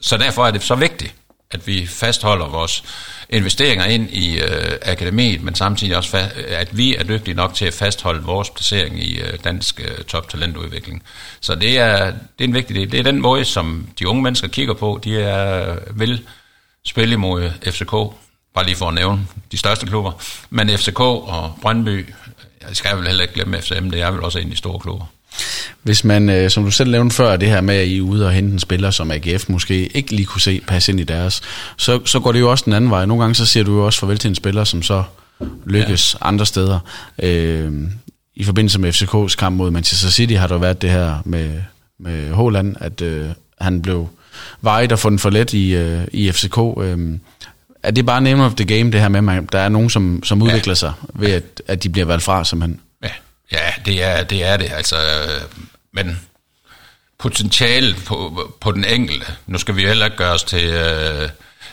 [0.00, 1.14] så derfor er det så vigtigt,
[1.50, 2.84] at vi fastholder vores
[3.30, 7.74] investeringer ind i øh, akademiet, men samtidig også, at vi er dygtige nok til at
[7.74, 11.02] fastholde vores placering i øh, dansk øh, toptalentudvikling.
[11.40, 12.92] Så det er, det er en vigtig del.
[12.92, 15.00] Det er den måde, som de unge mennesker kigger på.
[15.04, 16.22] De er, vil
[16.86, 17.90] spille imod FCK,
[18.54, 20.12] bare lige for at nævne de største klubber,
[20.50, 22.14] men FCK og Brøndby,
[22.68, 24.78] jeg skal vel heller ikke glemme FCM, det er vel også en af de store
[24.78, 25.06] klubber.
[25.82, 28.26] Hvis man, øh, som du selv nævnte før, det her med, at I er ude
[28.26, 31.40] og hente en spiller, som AGF måske ikke lige kunne se passe ind i deres,
[31.76, 33.06] så, så går det jo også den anden vej.
[33.06, 35.02] Nogle gange så siger du jo også farvel til en spiller, som så
[35.66, 36.28] lykkes ja.
[36.28, 36.78] andre steder.
[37.22, 37.72] Øh,
[38.34, 41.50] I forbindelse med FCK's kamp mod Manchester City har der været det her med,
[42.00, 43.28] med Håland, at øh,
[43.60, 44.08] han blev
[44.60, 46.58] vejet og fundet for let i, øh, i FCK.
[46.82, 47.18] Øh,
[47.82, 50.22] er det bare name of the game, det her med, at der er nogen, som,
[50.24, 50.74] som udvikler ja.
[50.74, 52.80] sig ved, at, at de bliver valgt fra, som han
[53.52, 54.44] Ja, det er det.
[54.44, 54.72] Er det.
[54.72, 54.96] Altså,
[55.92, 56.20] men
[57.18, 61.28] potentialet på, på den enkelte, nu skal vi heller ikke gøre os til øh,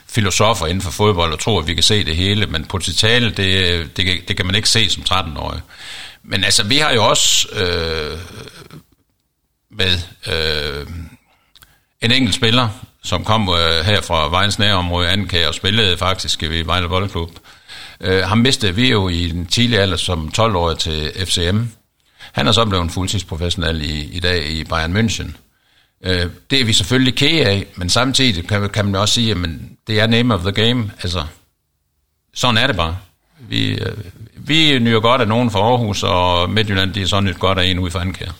[0.07, 3.97] filosofer inden for fodbold og tro, at vi kan se det hele, men potentialet, det,
[3.97, 5.61] det, det kan man ikke se som 13-årig.
[6.23, 8.19] Men altså, vi har jo også øh,
[9.71, 10.87] med øh,
[12.01, 12.69] en enkelt spiller,
[13.03, 17.31] som kom øh, her fra Vejens nærområde, Anke, og spillede faktisk i Vejle Boldklub,
[18.01, 21.59] Øh, ham mistede vi jo i den tidlige alder som 12-årig til FCM.
[22.31, 25.31] Han er så blevet fuldtidsprofessionel i, i dag i Bayern München.
[26.03, 29.37] Øh, det er vi selvfølgelig kæge af, men samtidig kan, kan man også sige, at
[29.87, 30.91] det er name of the game.
[31.03, 31.23] Altså,
[32.33, 32.97] sådan er det bare.
[33.39, 33.97] Vi, øh,
[34.35, 37.65] vi nyder godt af nogen fra Aarhus, og Midtjylland, de er så nyt godt af
[37.65, 38.31] en ude fra Ankær.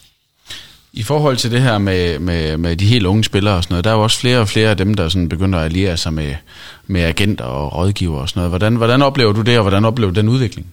[0.98, 3.84] I forhold til det her med, med, med de helt unge spillere og sådan noget,
[3.84, 6.14] der er jo også flere og flere af dem, der sådan begynder at alliere sig
[6.14, 6.36] med,
[6.88, 8.52] med agenter og rådgiver og sådan noget.
[8.52, 10.68] Hvordan, hvordan oplever du det, og hvordan oplever du den udvikling?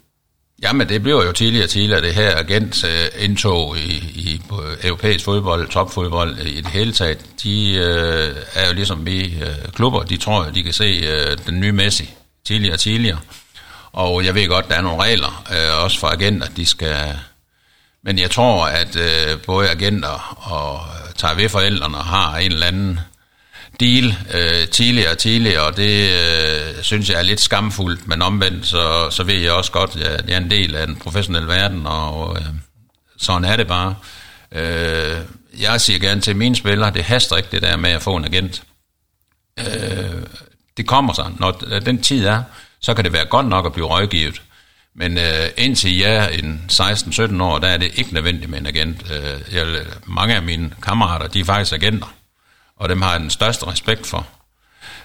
[0.62, 4.42] Jamen, det bliver jo tidligere og tidligere, det her agent øh, indtog i, i
[4.84, 7.18] europæisk fodbold, topfodbold i det hele taget.
[7.42, 11.60] De øh, er jo ligesom vi øh, klubber, de tror, de kan se øh, den
[11.60, 12.10] nye Messi
[12.46, 13.18] tidligere og tidligere.
[13.92, 16.96] Og jeg ved godt, der er nogle regler, øh, også for agenter, de skal
[18.04, 22.66] men jeg tror, at øh, både agenter og øh, tager ved forældrene har en eller
[22.66, 23.00] anden
[23.80, 28.66] deal øh, tidligere og tidligere, og det øh, synes jeg er lidt skamfuldt, men omvendt,
[28.66, 31.86] så, så ved jeg også godt, at jeg er en del af den professionelle verden,
[31.86, 32.46] og øh,
[33.18, 33.94] sådan er det bare.
[34.52, 35.16] Øh,
[35.60, 38.24] jeg siger gerne til mine spillere, det haster ikke det der med at få en
[38.24, 38.62] agent.
[39.58, 40.22] Øh,
[40.76, 41.30] det kommer så.
[41.38, 41.50] Når
[41.86, 42.42] den tid er,
[42.80, 44.42] så kan det være godt nok at blive rådgivet.
[44.94, 48.66] Men øh, indtil jeg er en 16-17 år, der er det ikke nødvendigt med en
[48.66, 49.10] agent.
[49.12, 49.66] Øh, jeg,
[50.06, 52.14] mange af mine kammerater, de er faktisk agenter,
[52.76, 54.26] og dem har jeg den største respekt for.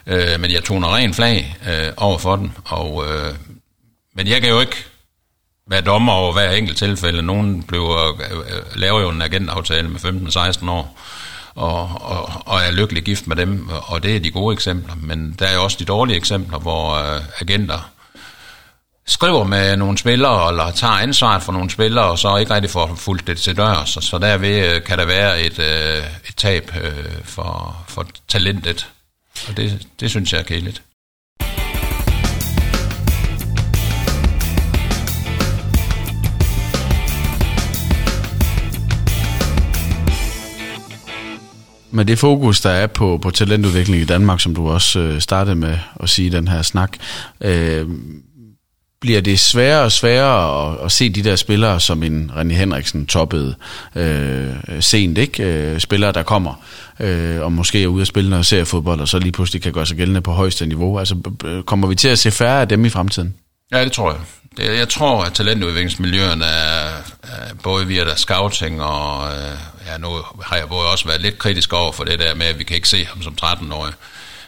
[0.07, 3.35] Øh, men jeg toner ren flag øh, over for dem, og, øh,
[4.15, 4.85] men jeg kan jo ikke
[5.67, 7.21] være dommer over hver enkelt tilfælde.
[7.21, 10.99] Nogen bliver, øh, laver jo en agentaftale med 15-16 år,
[11.55, 14.95] og, og, og er lykkelig gift med dem, og det er de gode eksempler.
[14.95, 17.89] Men der er også de dårlige eksempler, hvor øh, agenter
[19.07, 22.95] skriver med nogle spillere, eller tager ansvaret for nogle spillere, og så ikke rigtig får
[22.95, 23.89] fuldt det til dørs.
[23.89, 26.91] Så, så derved øh, kan der være et, øh, et tab øh,
[27.23, 28.87] for, for talentet.
[29.49, 30.81] Og det, det synes jeg er kedeligt.
[41.91, 45.55] Med det fokus, der er på, på talentudvikling i Danmark, som du også øh, startede
[45.55, 46.97] med at sige i den her snak,
[47.41, 47.87] øh,
[49.01, 53.05] bliver det sværere og sværere at, at se de der spillere, som en René Henriksen
[53.05, 53.55] toppede
[53.95, 55.43] øh, sent, ikke?
[55.43, 56.63] Øh, spillere, der kommer
[56.99, 59.85] øh, og måske er ude at spille noget seriefodbold, og så lige pludselig kan gøre
[59.85, 60.99] sig gældende på højeste niveau.
[60.99, 61.15] Altså,
[61.65, 63.35] kommer vi til at se færre af dem i fremtiden?
[63.71, 64.19] Ja, det tror jeg.
[64.57, 66.87] Det, jeg tror, at talentudviklingsmiljøerne er,
[67.23, 69.57] er både via der scouting og øh,
[69.87, 70.07] ja, nu
[70.41, 72.75] har jeg både også været lidt kritisk over for det der med, at vi kan
[72.75, 73.93] ikke se ham som 13-årig.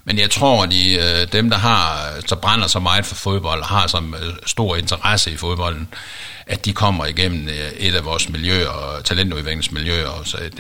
[0.03, 3.87] Men jeg tror, de, øh, dem, der har, så brænder så meget for fodbold, har
[3.87, 5.87] så øh, stor interesse i fodbolden,
[6.45, 10.21] at de kommer igennem øh, et af vores miljøer, talentudviklingsmiljøer.
[10.25, 10.53] Så det,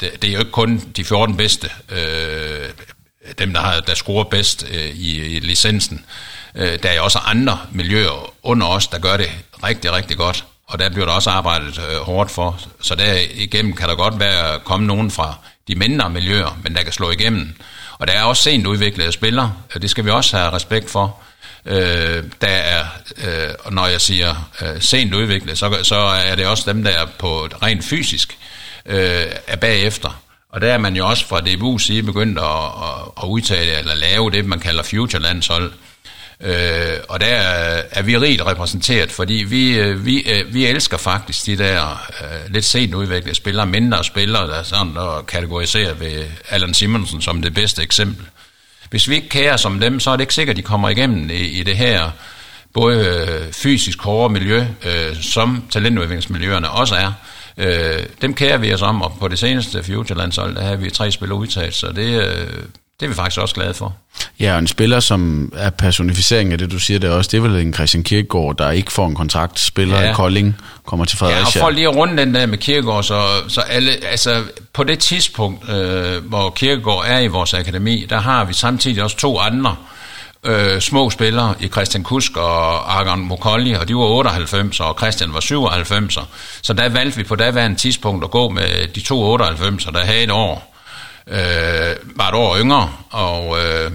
[0.00, 2.68] det, det er jo ikke kun de 14 bedste, øh,
[3.38, 6.04] dem, der, har, der scorer bedst øh, i, i licensen.
[6.54, 9.30] Øh, der er også andre miljøer under os, der gør det
[9.64, 10.44] rigtig, rigtig godt.
[10.66, 12.60] Og der bliver der også arbejdet øh, hårdt for.
[12.80, 15.34] Så der igennem kan der godt være komme nogen fra
[15.68, 17.56] de mindre miljøer, men der kan slå igennem.
[17.98, 21.20] Og der er også sent udviklede spillere, øh, det skal vi også have respekt for.
[21.66, 22.84] Øh, der er,
[23.16, 26.90] øh, og når jeg siger øh, sent udviklet, så, så er det også dem, der
[26.90, 28.38] er på rent fysisk
[28.86, 30.22] øh, er bagefter.
[30.50, 33.94] Og der er man jo også fra DBU's side begyndt at, at, at udtage eller
[33.94, 35.72] lave det, man kalder future landshold.
[36.40, 37.26] Øh, og der
[37.90, 42.52] er vi rigt repræsenteret, fordi vi, øh, vi, øh, vi elsker faktisk de der øh,
[42.52, 47.54] lidt sent udviklede spillere, mindre spillere, der sådan der kategoriserer ved Allan Simonsen som det
[47.54, 48.26] bedste eksempel.
[48.90, 51.30] Hvis vi ikke kærer som dem, så er det ikke sikkert, at de kommer igennem
[51.30, 52.10] i, i det her
[52.72, 57.12] både øh, fysisk hårde miljø, øh, som talentudviklingsmiljøerne også er.
[57.58, 61.12] Øh, dem kærer vi os om, og på det seneste Futurelandshold, der har vi tre
[61.12, 62.46] spillere udtaget, så det, øh,
[63.00, 63.96] det er vi faktisk også glade for.
[64.40, 67.38] Ja, og en spiller, som er personificering af det, du siger, det er også, det
[67.38, 70.10] er vel en Christian Kirkegaard, der ikke får en kontrakt, spiller ja.
[70.10, 70.56] i Kolding,
[70.86, 71.40] kommer til Fredericia.
[71.40, 74.84] Ja, og for lige at runde den der med Kirkegaard, så, så alle, altså på
[74.84, 79.38] det tidspunkt, øh, hvor Kirkegaard er i vores akademi, der har vi samtidig også to
[79.38, 79.76] andre
[80.44, 85.34] øh, små spillere i Christian Kusk og Argon Mokolli, og de var 98, og Christian
[85.34, 86.18] var 97.
[86.62, 90.22] Så der valgte vi på daværende tidspunkt at gå med de to 98, der havde
[90.22, 90.75] et år
[91.26, 93.90] øh, var et år yngre, og øh,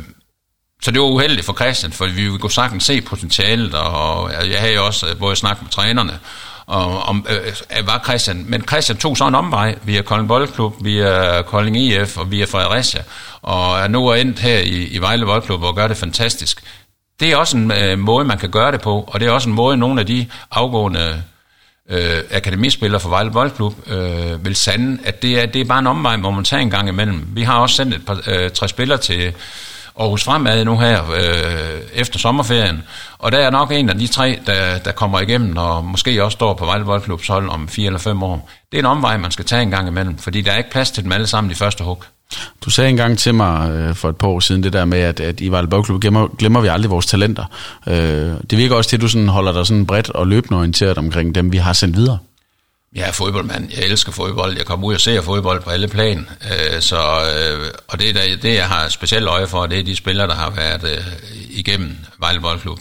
[0.84, 4.74] så det var uheldigt for Christian, for vi kunne sagtens se potentialet, og jeg havde
[4.74, 6.20] jo også øh, både snakket med trænerne,
[6.66, 10.74] og om, øh, øh, var Christian, men Christian tog så en omvej via Kolding Boldklub,
[10.82, 13.04] via Kolding IF og via Fredericia,
[13.42, 16.64] og er nu endt her i, i Vejle Boldklub og gør det fantastisk.
[17.20, 19.50] Det er også en øh, måde, man kan gøre det på, og det er også
[19.50, 21.24] en måde, nogle af de afgående
[21.90, 25.88] øh, akademispiller for Vejle Boldklub øh, vil sande, at det er, det er bare en
[25.88, 27.28] omvej, hvor man tager en gang imellem.
[27.34, 29.34] Vi har også sendt et par, øh, tre spillere til
[30.00, 32.84] Aarhus Fremad nu her øh, efter sommerferien,
[33.18, 36.36] og der er nok en af de tre, der, der kommer igennem, og måske også
[36.36, 38.50] står på Vejle Boldklubs hold om fire eller fem år.
[38.72, 40.92] Det er en omvej, man skal tage en gang imellem, fordi der er ikke plads
[40.92, 42.04] til dem alle sammen i første hug.
[42.66, 45.20] Du sagde engang til mig øh, for et par år siden det der med, at,
[45.20, 47.46] at i Vejle Boldklub glemmer, glemmer vi aldrig vores talenter.
[47.88, 47.96] Øh,
[48.50, 51.36] det virker også til, at du sådan holder dig sådan bredt og løbende orienteret omkring
[51.36, 52.18] dem, vi har sendt videre.
[52.96, 53.70] Jeg er fodboldmand.
[53.76, 54.58] Jeg elsker fodbold.
[54.58, 56.30] Jeg kommer ud og ser fodbold på alle plan.
[56.44, 59.96] Øh, så, øh, og det, der, det, jeg har specielt øje for, det er de
[59.96, 61.06] spillere, der har været øh,
[61.50, 62.80] igennem Vejle Boldklub.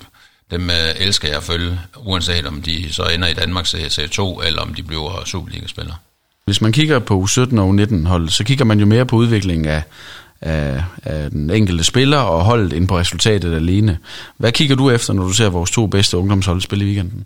[0.51, 4.63] Dem øh, elsker jeg at følge, uanset om de så ender i Danmarks C2, eller
[4.63, 5.97] om de bliver Superliga-spillere.
[6.45, 9.69] Hvis man kigger på U17 og U19 hold, så kigger man jo mere på udviklingen
[9.69, 9.83] af,
[10.41, 13.99] af, af den enkelte spiller og holdet ind på resultatet alene.
[14.37, 17.25] Hvad kigger du efter, når du ser vores to bedste ungdomshold spille i weekenden?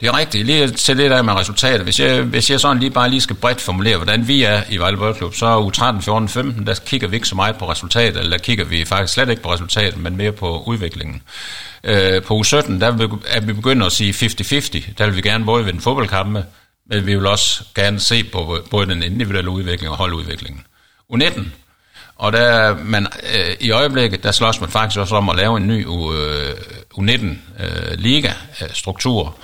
[0.00, 0.46] Det er rigtigt.
[0.46, 1.80] Lige til det der med resultatet.
[1.80, 4.76] Hvis jeg, hvis jeg sådan lige bare lige skal bredt formulere, hvordan vi er i
[4.76, 7.70] Vejle Boldklub, så er u 13, 14, 15, der kigger vi ikke så meget på
[7.70, 11.22] resultatet, eller der kigger vi faktisk slet ikke på resultatet, men mere på udviklingen.
[11.84, 14.90] Øh, på U17, der er vi begyndt at sige 50-50.
[14.98, 16.44] Der vil vi gerne både vinde fodboldkampe,
[16.88, 20.66] men vi vil også gerne se på både den individuelle udvikling og holdudviklingen.
[21.12, 21.42] U19,
[22.16, 25.66] og der man, øh, i øjeblikket, der slås man faktisk også om at lave en
[25.66, 26.54] ny øh,
[26.94, 29.38] U19-liga-struktur,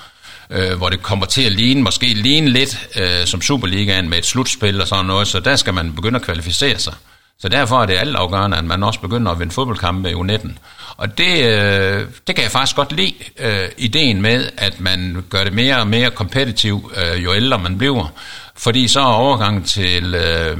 [0.51, 4.09] øh, øh, øh, hvor det kommer til at ligne, måske ligne lidt øh, som Superligaen
[4.09, 6.93] med et slutspil og sådan noget, så der skal man begynde at kvalificere sig.
[7.39, 10.49] Så derfor er det altafgørende, at man også begynder at vinde fodboldkampe i U19.
[10.97, 15.43] Og det, øh, det kan jeg faktisk godt lide, øh, ideen med, at man gør
[15.43, 18.13] det mere og mere kompetitiv, øh, jo ældre man bliver.
[18.57, 20.57] Fordi så er overgangen til, øh,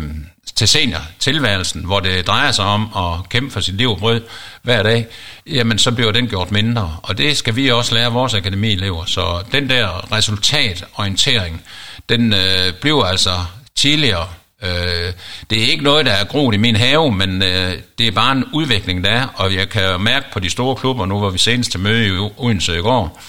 [0.56, 4.22] til senior tilværelsen, hvor det drejer sig om at kæmpe for sit liv og brød
[4.62, 5.08] hver dag,
[5.48, 6.98] jamen så bliver den gjort mindre.
[7.04, 9.06] Og det skal vi også lære vores akademielever.
[9.06, 11.62] Så den der resultatorientering,
[12.10, 13.32] den øh, bliver altså
[13.76, 14.28] tidligere
[14.66, 15.14] Øh,
[15.50, 18.32] det er ikke noget, der er groet i min have, men øh, det er bare
[18.32, 21.38] en udvikling, der er, og jeg kan mærke på de store klubber, nu hvor vi
[21.38, 23.22] senest til møde i Odense i går,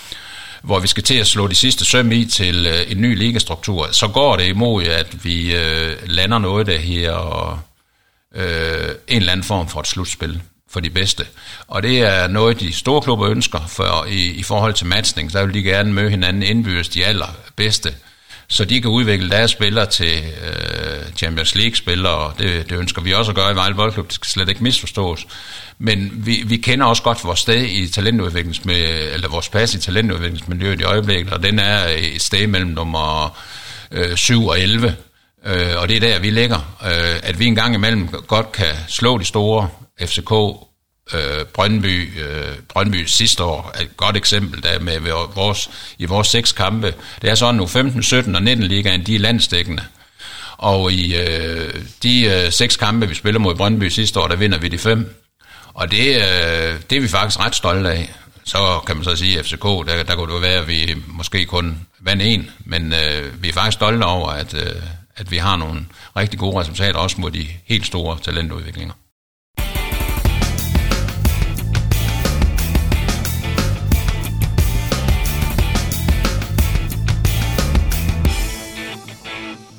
[0.63, 3.89] hvor vi skal til at slå de sidste søm i til øh, en ny ligastruktur,
[3.93, 7.59] så går det imod, at vi øh, lander noget der her, og
[8.35, 11.25] øh, en eller anden form for et slutspil for de bedste.
[11.69, 15.45] Og det er noget, de store klubber ønsker, for i, i forhold til matchning, så
[15.45, 17.95] vil de gerne møde hinanden indbyrdes de allerbedste
[18.49, 23.13] så de kan udvikle deres spillere til øh, Champions League-spillere, og det, det ønsker vi
[23.13, 25.27] også at gøre i Vejle Boldklub, det skal slet ikke misforstås.
[25.79, 30.81] Men vi, vi kender også godt vores sted i talentudviklingsmiljøet, eller vores plads i talentudviklingsmiljøet
[30.81, 33.39] i øjeblikket, og den er et sted mellem nummer
[33.91, 34.97] øh, 7 og 11.
[35.47, 36.77] Øh, og det er der, vi ligger.
[36.85, 39.69] Øh, at vi en gang imellem godt kan slå de store
[40.01, 40.33] FCK,
[41.15, 45.01] øh, Brøndby, øh, Brøndby sidste år er et godt eksempel der med
[45.35, 46.95] vores, i vores seks kampe.
[47.23, 49.83] Det er sådan nu 15, 17 og 19 ligaen, de er landstækkende.
[50.59, 54.59] Og i øh, de øh, seks kampe, vi spiller mod Brøndby sidste år, der vinder
[54.59, 55.15] vi de fem.
[55.75, 58.15] Og det, øh, det er vi faktisk ret stolte af.
[58.45, 61.45] Så kan man så sige, at FCK, der, der kunne det være, at vi måske
[61.45, 64.83] kun vandt en, men øh, vi er faktisk stolte over, at, øh,
[65.17, 65.87] at vi har nogle
[66.17, 68.95] rigtig gode resultater, også mod de helt store talentudviklinger.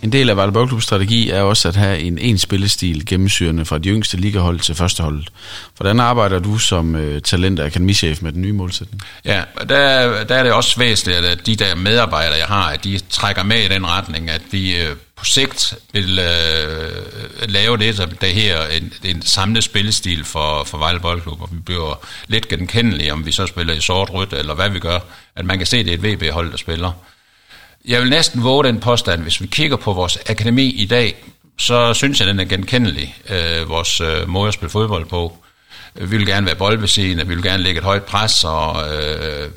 [0.07, 3.89] En del af Vejle strategi er også at have en en spillestil gennemsyrende fra de
[3.89, 5.29] yngste ligahold til førsteholdet.
[5.77, 9.01] Hvordan arbejder du som øh, talent- og akademichef med den nye målsætning?
[9.25, 12.99] Ja, der, der er det også væsentligt, at de der medarbejdere, jeg har, at de
[13.09, 18.27] trækker med i den retning, at vi øh, på sigt vil øh, lave det, der
[18.27, 23.25] her en, en samlet spillestil for, for Vejle Boldklub, og vi bliver lidt genkendelige, om
[23.25, 24.99] vi så spiller i sort-rødt, eller hvad vi gør,
[25.35, 26.91] at man kan se, at det er et VB-hold, der spiller.
[27.87, 31.15] Jeg vil næsten våge den påstand, hvis vi kigger på vores akademi i dag,
[31.59, 35.37] så synes jeg, den er genkendelig, øh, vores øh, måde at spille fodbold på.
[35.95, 39.49] Vi vil gerne være boldbesiddende, vi vil gerne lægge et højt pres, og, øh,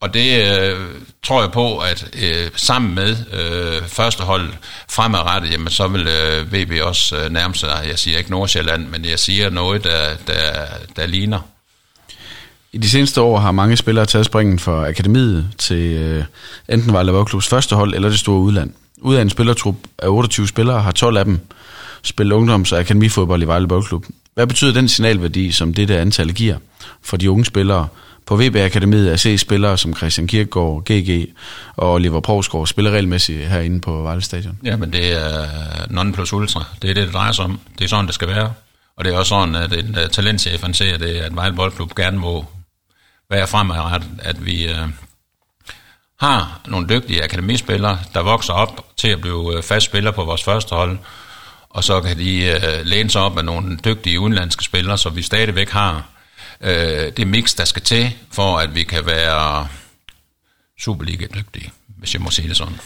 [0.00, 0.80] og det øh,
[1.24, 4.52] tror jeg på, at øh, sammen med øh, første hold
[4.90, 9.04] fremadrettet, jamen, så vil øh, VB også øh, nærme sig, jeg siger ikke Nordsjælland, men
[9.04, 11.40] jeg siger noget, der, der, der ligner.
[12.76, 16.24] I de seneste år har mange spillere taget springen fra akademiet til øh,
[16.68, 18.72] enten Vejle Boldklubs første hold eller det store udland.
[18.98, 21.40] Ud af en spillertrup af 28 spillere har 12 af dem
[22.02, 24.04] spillet ungdoms- og akademifodbold i Vejle Boldklub.
[24.34, 26.56] Hvad betyder den signalværdi, som dette antal giver
[27.02, 27.88] for de unge spillere?
[28.26, 31.28] På VB Akademiet er se spillere som Christian Kirkegaard, GG
[31.76, 34.58] og Oliver Provsgaard spiller regelmæssigt herinde på Vejle Stadion.
[34.64, 35.46] Ja, men det er
[35.90, 36.64] non plus ultra.
[36.82, 37.60] Det er det, det drejer sig om.
[37.78, 38.52] Det er sådan, det skal være.
[38.96, 41.94] Og det er også sådan, at en øh, talentchef, han ser det, at Vejle Boldklub
[41.94, 42.44] gerne må
[43.30, 44.88] være fremadrettet, at vi øh,
[46.20, 50.44] har nogle dygtige akademispillere, der vokser op til at blive øh, fast spillere på vores
[50.44, 50.98] første hold,
[51.70, 55.22] og så kan de øh, læne sig op af nogle dygtige udenlandske spillere, så vi
[55.22, 56.04] stadigvæk har
[56.60, 59.68] øh, det mix, der skal til, for at vi kan være
[60.80, 62.80] Superliga-dygtige, hvis jeg må sige det sådan.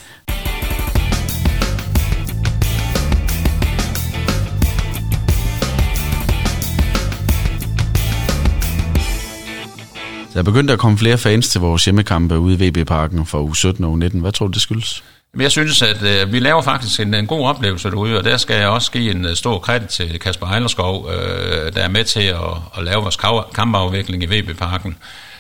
[10.32, 13.54] Der er begyndt at komme flere fans til vores hjemmekampe ude i VB-parken for u
[13.54, 14.20] 17 og u 19.
[14.20, 15.02] Hvad tror du, det skyldes?
[15.38, 18.56] Jeg synes, at øh, vi laver faktisk en, en god oplevelse derude, og der skal
[18.56, 22.22] jeg også give en uh, stor kredit til Kasper Ejlerskov, øh, der er med til
[22.22, 22.36] at,
[22.78, 23.16] at lave vores
[23.54, 24.96] kampafvikling i VB-parken.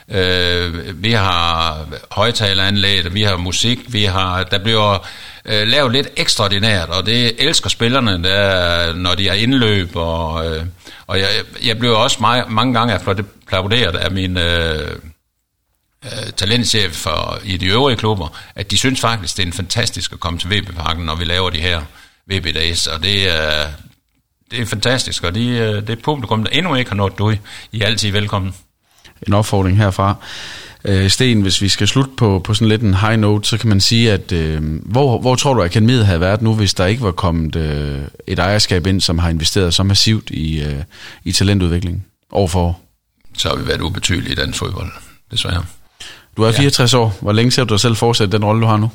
[0.08, 1.78] Øh, vi har
[2.10, 5.06] højtaleranlæg, vi har musik, vi har, der bliver
[5.44, 10.64] øh, lavet lidt ekstraordinært, og det elsker spillerne, der, når de er indløb, og, øh,
[11.06, 11.28] og jeg,
[11.64, 14.96] jeg blev også meget, mange gange applauderet af min øh,
[16.04, 20.12] øh, talentchef for, i de øvrige klubber, at de synes faktisk, det er en fantastisk
[20.12, 21.82] at komme til VB-parken, når vi laver de her
[22.26, 23.66] VB-days, og det er,
[24.50, 27.36] det er fantastisk, og de, øh, det er publikum, der endnu ikke har nået ud.
[27.72, 28.54] I er altid velkommen.
[29.26, 30.14] En opfordring herfra.
[30.84, 33.68] Øh, Sten, hvis vi skal slutte på, på sådan lidt en high note, så kan
[33.68, 36.86] man sige, at øh, hvor, hvor tror du, at akademiet havde været nu, hvis der
[36.86, 40.82] ikke var kommet øh, et ejerskab ind, som har investeret så massivt i, øh,
[41.24, 42.80] i talentudvikling overfor?
[43.38, 44.90] Så har vi været ubetydelige i dansk fodbold,
[45.30, 45.64] desværre.
[46.36, 46.98] Du er 64 ja.
[46.98, 47.16] år.
[47.20, 48.90] Hvor længe ser du dig selv fortsætte den rolle, du har nu?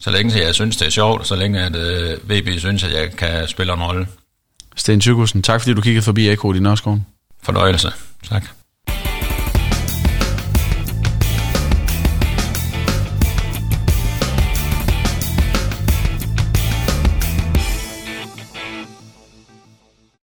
[0.00, 2.92] Så længe jeg synes, det er sjovt, og så længe at øh, VB synes, at
[2.92, 4.06] jeg kan spille en rolle.
[4.76, 7.06] Sten Tjøkussen, tak fordi du kiggede forbi Eko i Nørreskoven.
[7.42, 7.92] Fornøjelse.
[8.28, 8.44] Tak.